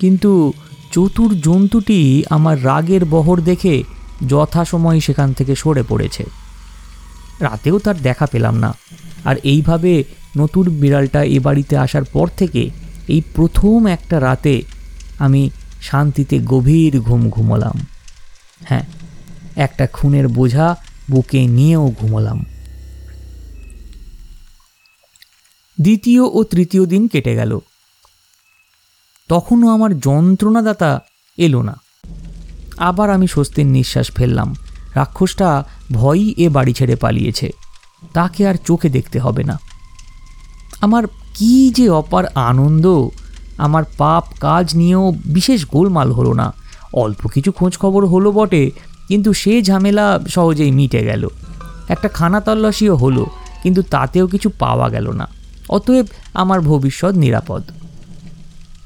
কিন্তু 0.00 0.52
চতুর 0.92 1.40
জন্তুটি 1.40 2.24
আমার 2.30 2.64
রাগের 2.64 3.04
বহর 3.04 3.40
দেখে 3.40 3.82
যথাসময় 4.28 5.00
সেখান 5.00 5.32
থেকে 5.32 5.54
সরে 5.54 5.82
পড়েছে। 5.88 6.24
রাতেও 7.40 7.78
তার 7.78 7.96
দেখা 7.96 8.26
পেলাম 8.26 8.56
না। 8.56 8.74
আর 9.24 9.36
এইভাবে 9.36 10.04
নতুন 10.36 10.68
বিড়ালটা 10.68 11.24
এ 11.24 11.40
বাড়িতে 11.40 11.76
আসার 11.76 12.04
পর 12.04 12.28
থেকে 12.36 12.70
এই 13.08 13.22
প্রথম 13.34 13.86
একটা 13.86 14.20
রাতে 14.20 14.62
আমি 15.18 15.50
শান্তিতে 15.86 16.36
গভীর 16.44 16.92
ঘুম 17.00 17.22
ঘুমলাম। 17.30 17.76
হ্যাঁ 18.64 18.84
একটা 19.56 19.84
খুনের 19.86 20.26
বোঝা 20.28 20.68
বুকে 21.10 21.40
নিয়েও 21.46 21.86
ঘুমলাম। 22.00 22.38
দ্বিতীয় 25.80 26.22
ও 26.32 26.38
তৃতীয় 26.44 26.84
দিন 26.86 27.02
কেটে 27.08 27.34
গেল। 27.34 27.52
তখনও 29.28 29.66
আমার 29.68 29.92
যন্ত্রণাদাতা 29.98 30.90
এলো 31.38 31.60
না। 31.62 31.74
আবার 32.78 33.10
আমি 33.10 33.26
স্বস্তির 33.26 33.66
নিঃশ্বাস 33.66 34.08
ফেললাম। 34.12 34.54
রাক্ষসটা 34.94 35.64
ভয়ই 35.92 36.34
এ 36.36 36.48
বাড়ি 36.48 36.72
ছেড়ে 36.72 36.96
পালিয়েছে। 36.96 37.48
তাকে 38.12 38.40
আর 38.48 38.54
চোখে 38.66 38.88
দেখতে 38.88 39.18
হবে 39.18 39.42
না। 39.44 39.56
আমার 40.80 41.04
কি 41.34 41.70
যে 41.70 41.86
অপার 41.90 42.24
আনন্দ! 42.48 42.86
আমার 43.58 43.84
পাপ 43.98 44.24
কাজ 44.40 44.76
নিয়েও 44.76 45.12
বিশেষ 45.26 45.66
গোলমাল 45.66 46.12
হলো 46.12 46.32
না। 46.32 46.52
অল্প 46.92 47.28
কিছু 47.28 47.52
খোঁজ 47.52 47.78
খবর 47.78 48.06
হলো 48.06 48.32
বটে, 48.32 48.70
কিন্তু 49.08 49.32
সে 49.32 49.62
ঝামেলা 49.62 50.20
সহজেই 50.28 50.70
মিটে 50.70 51.04
গেল। 51.04 51.28
একটা 51.88 52.08
খানা 52.08 52.40
তল্লাশিও 52.40 52.96
হলো, 52.96 53.26
কিন্তু 53.62 53.82
তাতেও 53.82 54.26
কিছু 54.26 54.50
পাওয়া 54.58 54.88
গেল 54.88 55.10
না। 55.10 55.28
অতএব 55.68 56.06
আমার 56.34 56.60
ভবিষ্যৎ 56.60 57.14
নিরাপদ। 57.14 57.62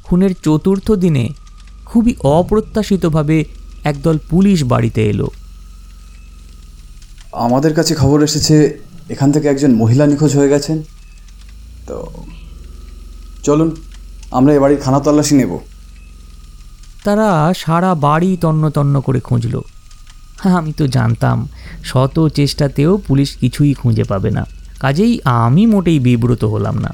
খুনের 0.04 0.30
চতুর্থ 0.44 0.92
দিনে 0.92 1.28
খুবই 1.84 2.14
অপ্রত্যাশিতভাবে 2.22 3.44
একদল 3.84 4.18
পুলিশ 4.30 4.64
বাড়িতে 4.64 5.06
এলো। 5.06 5.30
আমাদের 7.32 7.74
কাছে 7.74 7.94
খবর 7.94 8.24
এসেছে, 8.24 8.78
এখান 9.08 9.32
থেকে 9.32 9.48
একজন 9.48 9.74
মহিলা 9.74 10.06
নিখোঁজ 10.06 10.36
হয়ে 10.36 10.48
গেছেন। 10.48 10.82
তো 11.86 12.10
চলুন। 13.42 13.76
আমরা 14.30 14.54
এ 14.54 14.58
বাড়ির 14.58 14.80
খানা 14.80 15.00
তল্লাশি 15.00 15.34
নেব। 15.34 15.58
তারা 17.04 17.52
সারা 17.56 17.94
বাড়ি 17.94 18.36
তন্ন 18.40 18.70
তন্ন 18.70 19.00
করে 19.00 19.20
খুঁজল। 19.20 19.60
হ্যাঁ 20.42 20.56
আমি 20.56 20.72
তো 20.72 20.86
জানতাম, 20.86 21.48
শত 21.84 22.28
চেষ্টাতেও 22.28 22.96
পুলিশ 22.96 23.36
কিছুই 23.36 23.74
খুঁজে 23.74 24.04
পাবে 24.04 24.30
না। 24.30 24.46
কাজেই 24.80 25.20
আমি 25.24 25.66
মোটেই 25.66 25.98
বিব্রত 25.98 26.44
হলাম 26.44 26.78
না। 26.78 26.90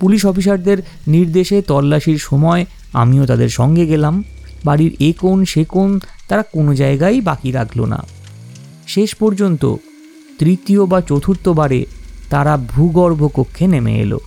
পুলিশ 0.00 0.26
অফিসারদের 0.26 0.78
নির্দেশে 1.06 1.62
তল্লাশির 1.62 2.18
সময় 2.18 2.64
আমিও 2.92 3.26
তাদের 3.26 3.48
সঙ্গে 3.48 3.86
গেলাম। 3.86 4.24
বাড়ির 4.64 4.96
এ 5.00 5.12
কোণ, 5.20 5.44
সে 5.44 5.64
কোণ 5.64 5.98
তারা 6.28 6.42
কোনো 6.42 6.74
জায়গায় 6.74 7.20
বাকি 7.20 7.52
রাখল 7.52 7.84
না। 7.84 8.02
শেষ 8.86 9.14
পর্যন্ত 9.14 9.74
তৃতীয় 10.38 10.86
বা 10.86 11.00
চতুর্থবারে 11.00 11.86
তারা 12.30 12.56
ভূগর্ভ 12.56 13.28
কক্ষে 13.34 13.66
নেমে 13.66 13.98
এলো। 13.98 14.20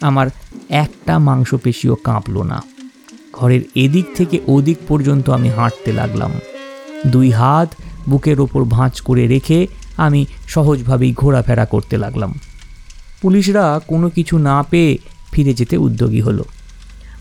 আমার 0.00 0.26
একটা 0.68 1.18
মাংসপেশিও 1.18 1.94
কাঁপল 1.94 2.42
না। 2.42 2.62
ঘরের 3.32 3.60
এদিক 3.74 4.04
থেকে 4.14 4.40
ওদিক 4.46 4.76
পর্যন্ত 4.88 5.30
আমি 5.30 5.48
হাঁটতে 5.48 5.92
লাগলাম। 5.92 6.30
দুই 7.06 7.30
হাত 7.30 7.74
বুকের 8.08 8.40
ওপর 8.40 8.64
ভাঁজ 8.64 9.00
করে 9.00 9.26
রেখে 9.26 9.66
আমি 9.96 10.26
সহজভাবেই 10.48 11.12
ঘোরাফেরা 11.12 11.64
করতে 11.64 11.96
লাগলাম। 11.96 12.34
পুলিশরা 13.22 13.80
কোনো 13.86 14.10
কিছু 14.10 14.38
না 14.38 14.64
পেয়ে 14.70 14.98
ফিরে 15.32 15.54
যেতে 15.54 15.76
উদ্যোগী 15.76 16.20
হলো। 16.20 16.44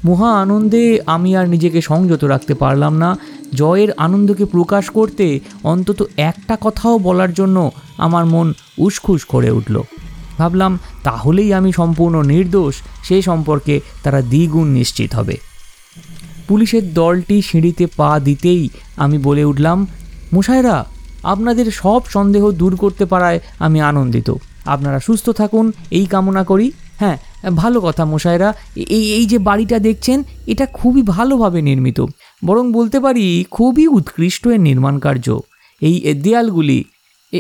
মহা 0.06 0.42
আনন্দে 0.42 1.02
আমি 1.06 1.36
আর 1.36 1.50
নিজেকে 1.50 1.82
সংযত 1.82 2.24
রাখতে 2.24 2.54
পারলাম 2.54 2.98
না। 2.98 3.18
জয়ের 3.54 3.92
আনন্দকে 3.92 4.46
প্রকাশ 4.46 4.90
করতে 4.90 5.40
অন্তত 5.64 6.04
একটা 6.18 6.58
কথাও 6.62 7.00
বলার 7.00 7.34
জন্য 7.34 7.72
আমার 7.98 8.26
মন 8.26 8.54
উসখুস 8.78 9.26
করে 9.26 9.52
উঠল। 9.52 9.82
ভাবলাম 10.38 10.80
তাহলেই 11.04 11.54
আমি 11.54 11.72
সম্পূর্ণ 11.72 12.22
নির্দোষ, 12.22 12.76
সে 13.04 13.22
সম্পর্কে 13.22 13.76
তারা 14.04 14.22
দ্বিগুণ 14.22 14.68
নিশ্চিত 14.68 15.14
হবে। 15.16 15.38
পুলিশের 16.48 16.94
দলটি 16.94 17.42
সিঁড়িতে 17.42 17.88
পা 17.98 18.20
দিতেই 18.20 18.70
আমি 18.98 19.18
বলে 19.18 19.44
উঠলাম 19.46 19.88
মুসাইরা 20.34 20.86
আপনাদের 21.24 21.72
সব 21.72 22.02
সন্দেহ 22.10 22.52
দূর 22.52 22.76
করতে 22.76 23.06
পারায় 23.06 23.40
আমি 23.60 23.82
আনন্দিত। 23.82 24.30
আপনারা 24.66 25.00
সুস্থ 25.00 25.30
থাকুন, 25.30 25.72
এই 25.92 26.06
কামনা 26.06 26.44
করি। 26.44 26.72
হ্যাঁ 27.00 27.18
ভালো 27.56 27.82
কথা 27.82 28.06
মশাইরা 28.06 28.54
এই 28.76 29.06
এই 29.12 29.26
যে 29.26 29.38
বাড়িটা 29.38 29.80
দেখছেন, 29.80 30.24
এটা 30.48 30.66
খুবই 30.66 31.02
ভালোভাবে 31.02 31.62
নির্মিত। 31.62 32.00
বরং 32.46 32.72
বলতে 32.72 33.00
পারি, 33.00 33.46
খুবই 33.52 33.88
উৎকৃষ্ট 33.88 34.48
এর 34.48 34.60
নির্মাণ 34.60 35.00
কার্য। 35.00 35.40
এই 35.82 36.14
দেয়ালগুলি 36.14 36.84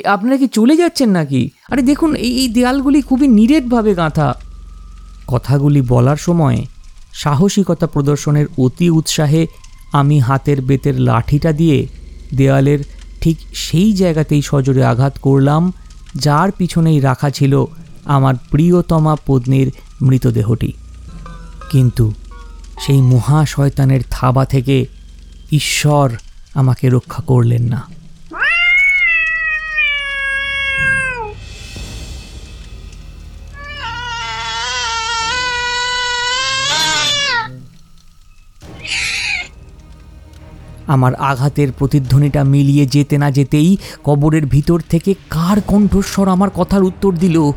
আপনারা 0.02 0.38
কি 0.38 0.48
চলে 0.48 0.78
যাচ্ছেন 0.78 1.10
নাকি? 1.10 1.50
আরে 1.72 1.82
দেখুন, 1.82 2.16
এই 2.16 2.38
এই 2.38 2.48
দেয়ালগুলি 2.48 3.02
খুবই 3.02 3.28
নিরেটভাবে 3.28 3.96
গাঁথা। 3.96 4.34
কথাগুলি 5.28 5.82
বলার 5.82 6.18
সময় 6.18 6.66
সাহসিকতা 7.14 7.88
প্রদর্শনের 7.88 8.46
অতি 8.58 8.90
উৎসাহে 8.90 9.48
আমি 9.92 10.20
হাতের 10.20 10.62
বেতের 10.62 11.00
লাঠিটা 11.00 11.52
দিয়ে 11.52 11.88
দেয়ালের 12.36 12.80
ঠিক 13.22 13.38
সেই 13.54 13.94
জায়গাতেই 13.94 14.42
সজোরে 14.42 14.86
আঘাত 14.86 15.20
করলাম, 15.22 15.74
যার 16.16 16.52
পিছনেই 16.52 17.00
রাখা 17.00 17.30
ছিল 17.30 17.66
আমার 18.06 18.36
প্রিয়তমা 18.52 19.18
পত্নীর 19.26 19.72
মৃতদেহটি। 20.02 20.74
কিন্তু 21.72 22.14
সেই 22.86 23.02
মহাশয়তানের 23.02 24.02
থাবা 24.10 24.46
থেকে 24.46 24.86
ঈশ্বর 25.52 26.12
আমাকে 26.54 26.90
রক্ষা 26.90 27.24
করলেন 27.24 27.64
না। 27.64 27.93
আমার 40.88 41.14
আঘাতের 41.16 41.72
প্রতিধ্বনিটা 41.72 42.44
মিলিয়ে 42.44 42.86
যেতে 42.86 43.18
না 43.18 43.32
যেতেই 43.32 43.78
কবরের 44.04 44.46
ভিতর 44.46 44.80
থেকে 44.90 45.14
কার 45.30 45.62
কণ্ঠস্বর 45.68 46.28
আমার 46.28 46.50
কথার 46.56 46.84
উত্তর 46.84 47.12
দিল? 47.16 47.52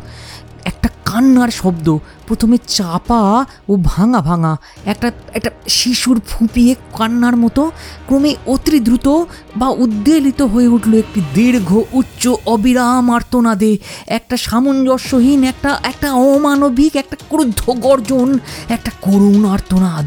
একটা 0.65 0.89
কান্নার 1.09 1.51
শব্দ, 1.51 1.99
প্রথমে 2.27 2.57
চাপা 2.69 3.45
ও 3.69 3.77
ভাঙা 3.85 4.21
ভাঙা। 4.21 4.57
একটা 4.85 5.09
একটা 5.35 5.51
শিশুর 5.69 6.21
ফুপিয়ে 6.29 6.75
কান্নার 6.99 7.37
মতো, 7.37 7.71
ক্রমে 8.07 8.33
অতি 8.47 8.81
দ্রুত 8.81 9.09
বা 9.57 9.69
উদ্বেলিত 9.69 10.42
হয়ে 10.42 10.69
উঠল 10.69 10.95
একটি 10.95 11.21
দীর্ঘ, 11.35 11.71
উচ্চ, 11.92 12.29
অবিরাম 12.47 13.11
আর্তনাদে। 13.11 13.79
একটা 14.07 14.37
সামঞ্জস্যহীন, 14.37 15.45
একটা 15.45 15.71
একটা 15.83 16.09
অমানবিক, 16.12 16.97
একটা 16.97 17.16
ক্রুদ্ধ 17.31 17.71
গর্জন, 17.71 18.38
একটা 18.69 18.90
করুণ 19.01 19.42
আর্তনাদ। 19.45 20.07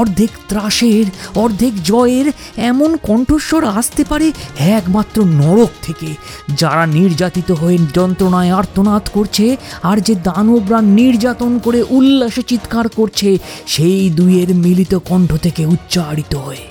অর্ধেক 0.00 0.30
ত্রাসের, 0.48 1.06
অর্ধেক 1.34 1.82
জয়ের 1.82 2.26
এমন 2.56 2.96
কণ্ঠস্বর 3.02 3.62
আসতে 3.78 4.04
পারে 4.04 4.32
একমাত্র 4.58 5.16
নরক 5.24 5.70
থেকে, 5.82 6.14
যারা 6.56 6.86
নির্যাতিত 6.86 7.52
হয়ে 7.52 7.78
যন্ত্রণায় 7.94 8.52
আর্তনাদ 8.52 9.04
করছে 9.12 9.56
আর 9.82 9.96
যে 10.00 10.14
দানবরা 10.40 10.80
নির্যাতন 10.82 11.58
করে 11.58 11.82
উল্লাসে 11.90 12.42
চিৎকার 12.42 12.88
করছে, 12.88 13.38
সেই 13.66 14.10
দুইয়ের 14.10 14.54
মিলিত 14.54 14.94
কণ্ঠ 14.94 15.30
থেকে 15.36 15.66
উচ্চারিত 15.66 16.34
হয়ে। 16.34 16.64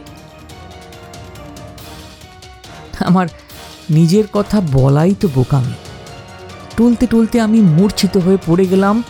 আমার 2.99 3.27
নিজের 3.89 4.23
কথা 4.33 4.61
বলাই 4.73 5.15
তো 5.21 5.27
বোকামি। 5.35 5.75
টলতে 6.77 7.07
টলতে 7.07 7.41
আমি 7.41 7.59
মূর্ছিত 7.61 8.17
হয়ে 8.17 8.37
পড়ে 8.45 8.65
গেলাম 8.65 9.03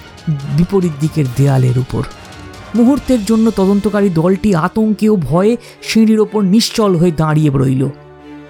বিপরীত 0.58 0.92
দিকের 1.00 1.26
দেয়ালের 1.38 1.78
উপর। 1.80 2.04
মুহূর্তের 2.76 3.26
জন্য 3.26 3.52
তদন্তকারী 3.52 4.10
দলটি 4.10 4.56
আতঙ্কে 4.56 5.10
ও 5.10 5.16
ভয়ে 5.16 5.58
সিঁড়ির 5.82 6.20
ওপর 6.20 6.42
নিশ্চল 6.56 6.96
হয়ে 6.96 7.12
দাঁড়িয়ে 7.12 7.52
রইল। 7.54 7.84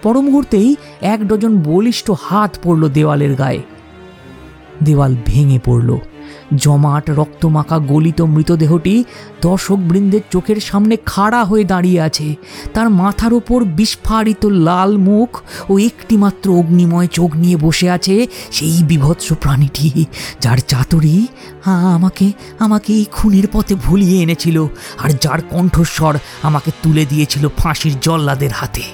পর 0.04 0.16
মুহূর্তেই 0.22 0.76
এক 1.02 1.28
ডজন 1.28 1.54
বলিষ্ঠ 1.58 2.12
হাত 2.12 2.52
পড়ল 2.64 2.84
দেওয়ালের 2.90 3.36
গায়ে। 3.36 3.62
দেওয়াল 4.84 5.14
ভেঙে 5.26 5.60
পড়ল। 5.66 5.90
জমাট 6.64 7.06
রক্তমাখা 7.10 7.78
গলিত 7.92 8.20
মৃতদেহটি 8.34 8.96
দর্শকবৃন্দের 9.42 10.24
চোখের 10.32 10.60
সামনে 10.60 10.96
খাড়া 11.06 11.42
হয়ে 11.44 11.64
দাঁড়িয়ে 11.64 12.00
আছে। 12.02 12.28
তার 12.74 12.88
মাথার 13.02 13.34
ওপর 13.34 13.60
বিস্ফারিত 13.78 14.44
লাল 14.68 14.92
মুখ 15.10 15.30
ও 15.70 15.74
একটিমাত্র 15.90 16.48
অগ্নিময় 16.60 17.10
চোখ 17.18 17.30
নিয়ে 17.36 17.58
বসে 17.58 17.88
আছে 17.90 18.16
সেই 18.52 18.78
বিভৎস 18.84 19.28
প্রাণীটি, 19.34 19.88
যার 20.42 20.60
চাতুরি 20.68 21.16
আমাকে 21.96 22.28
আমাকে 22.60 22.92
এই 22.94 23.06
খুনের 23.12 23.48
পথে 23.54 23.74
ভুলিয়ে 23.86 24.18
এনেছিল 24.24 24.58
আর 25.04 25.10
যার 25.24 25.42
কণ্ঠস্বর 25.52 26.16
আমাকে 26.48 26.70
তুলে 26.84 27.04
দিয়েছিল 27.06 27.44
ফাঁসির 27.58 27.94
জল্লাদের 28.02 28.54
হাতে। 28.60 28.86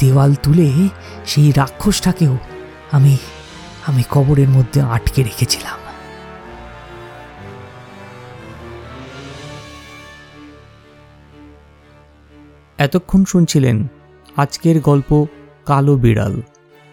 দেওয়াল 0.00 0.32
তুলে 0.42 0.68
সেই 1.26 1.48
রাক্ষসটাকেও 1.56 2.34
আমি 2.96 3.14
আমি 3.88 4.02
কবরের 4.10 4.48
মধ্যে 4.48 4.80
আটকে 4.80 5.22
রেখেছিলাম। 5.22 5.78
এতক্ষণ 12.78 13.24
শুনছিলেন 13.24 13.86
আজকের 14.36 14.80
গল্প 14.80 15.26
কালো 15.66 15.96
বিড়াল। 15.96 16.42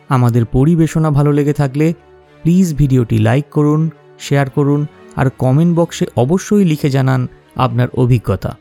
আমাদের 0.10 0.46
পরিবেশনা 0.46 1.10
ভালো 1.12 1.32
লেগে 1.32 1.54
থাকলে 1.54 1.94
প্লিজ 2.42 2.76
ভিডিওটি 2.76 3.18
লাইক 3.18 3.46
করুন, 3.52 3.90
শেয়ার 4.20 4.50
করুন 4.50 4.86
আর 5.16 5.30
কমেন্ট 5.30 5.78
বক্সে 5.78 6.06
অবশ্যই 6.16 6.66
লিখে 6.66 6.90
জানান 6.90 7.28
আপনার 7.56 7.88
অভিজ্ঞতা। 7.94 8.58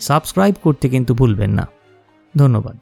সাবস্ক্রাইব 0.00 0.54
করতে 0.62 0.88
কিন্তু 0.88 1.14
ভুলবেন 1.14 1.50
না। 1.50 1.68
ধন্যবাদ। 2.36 2.78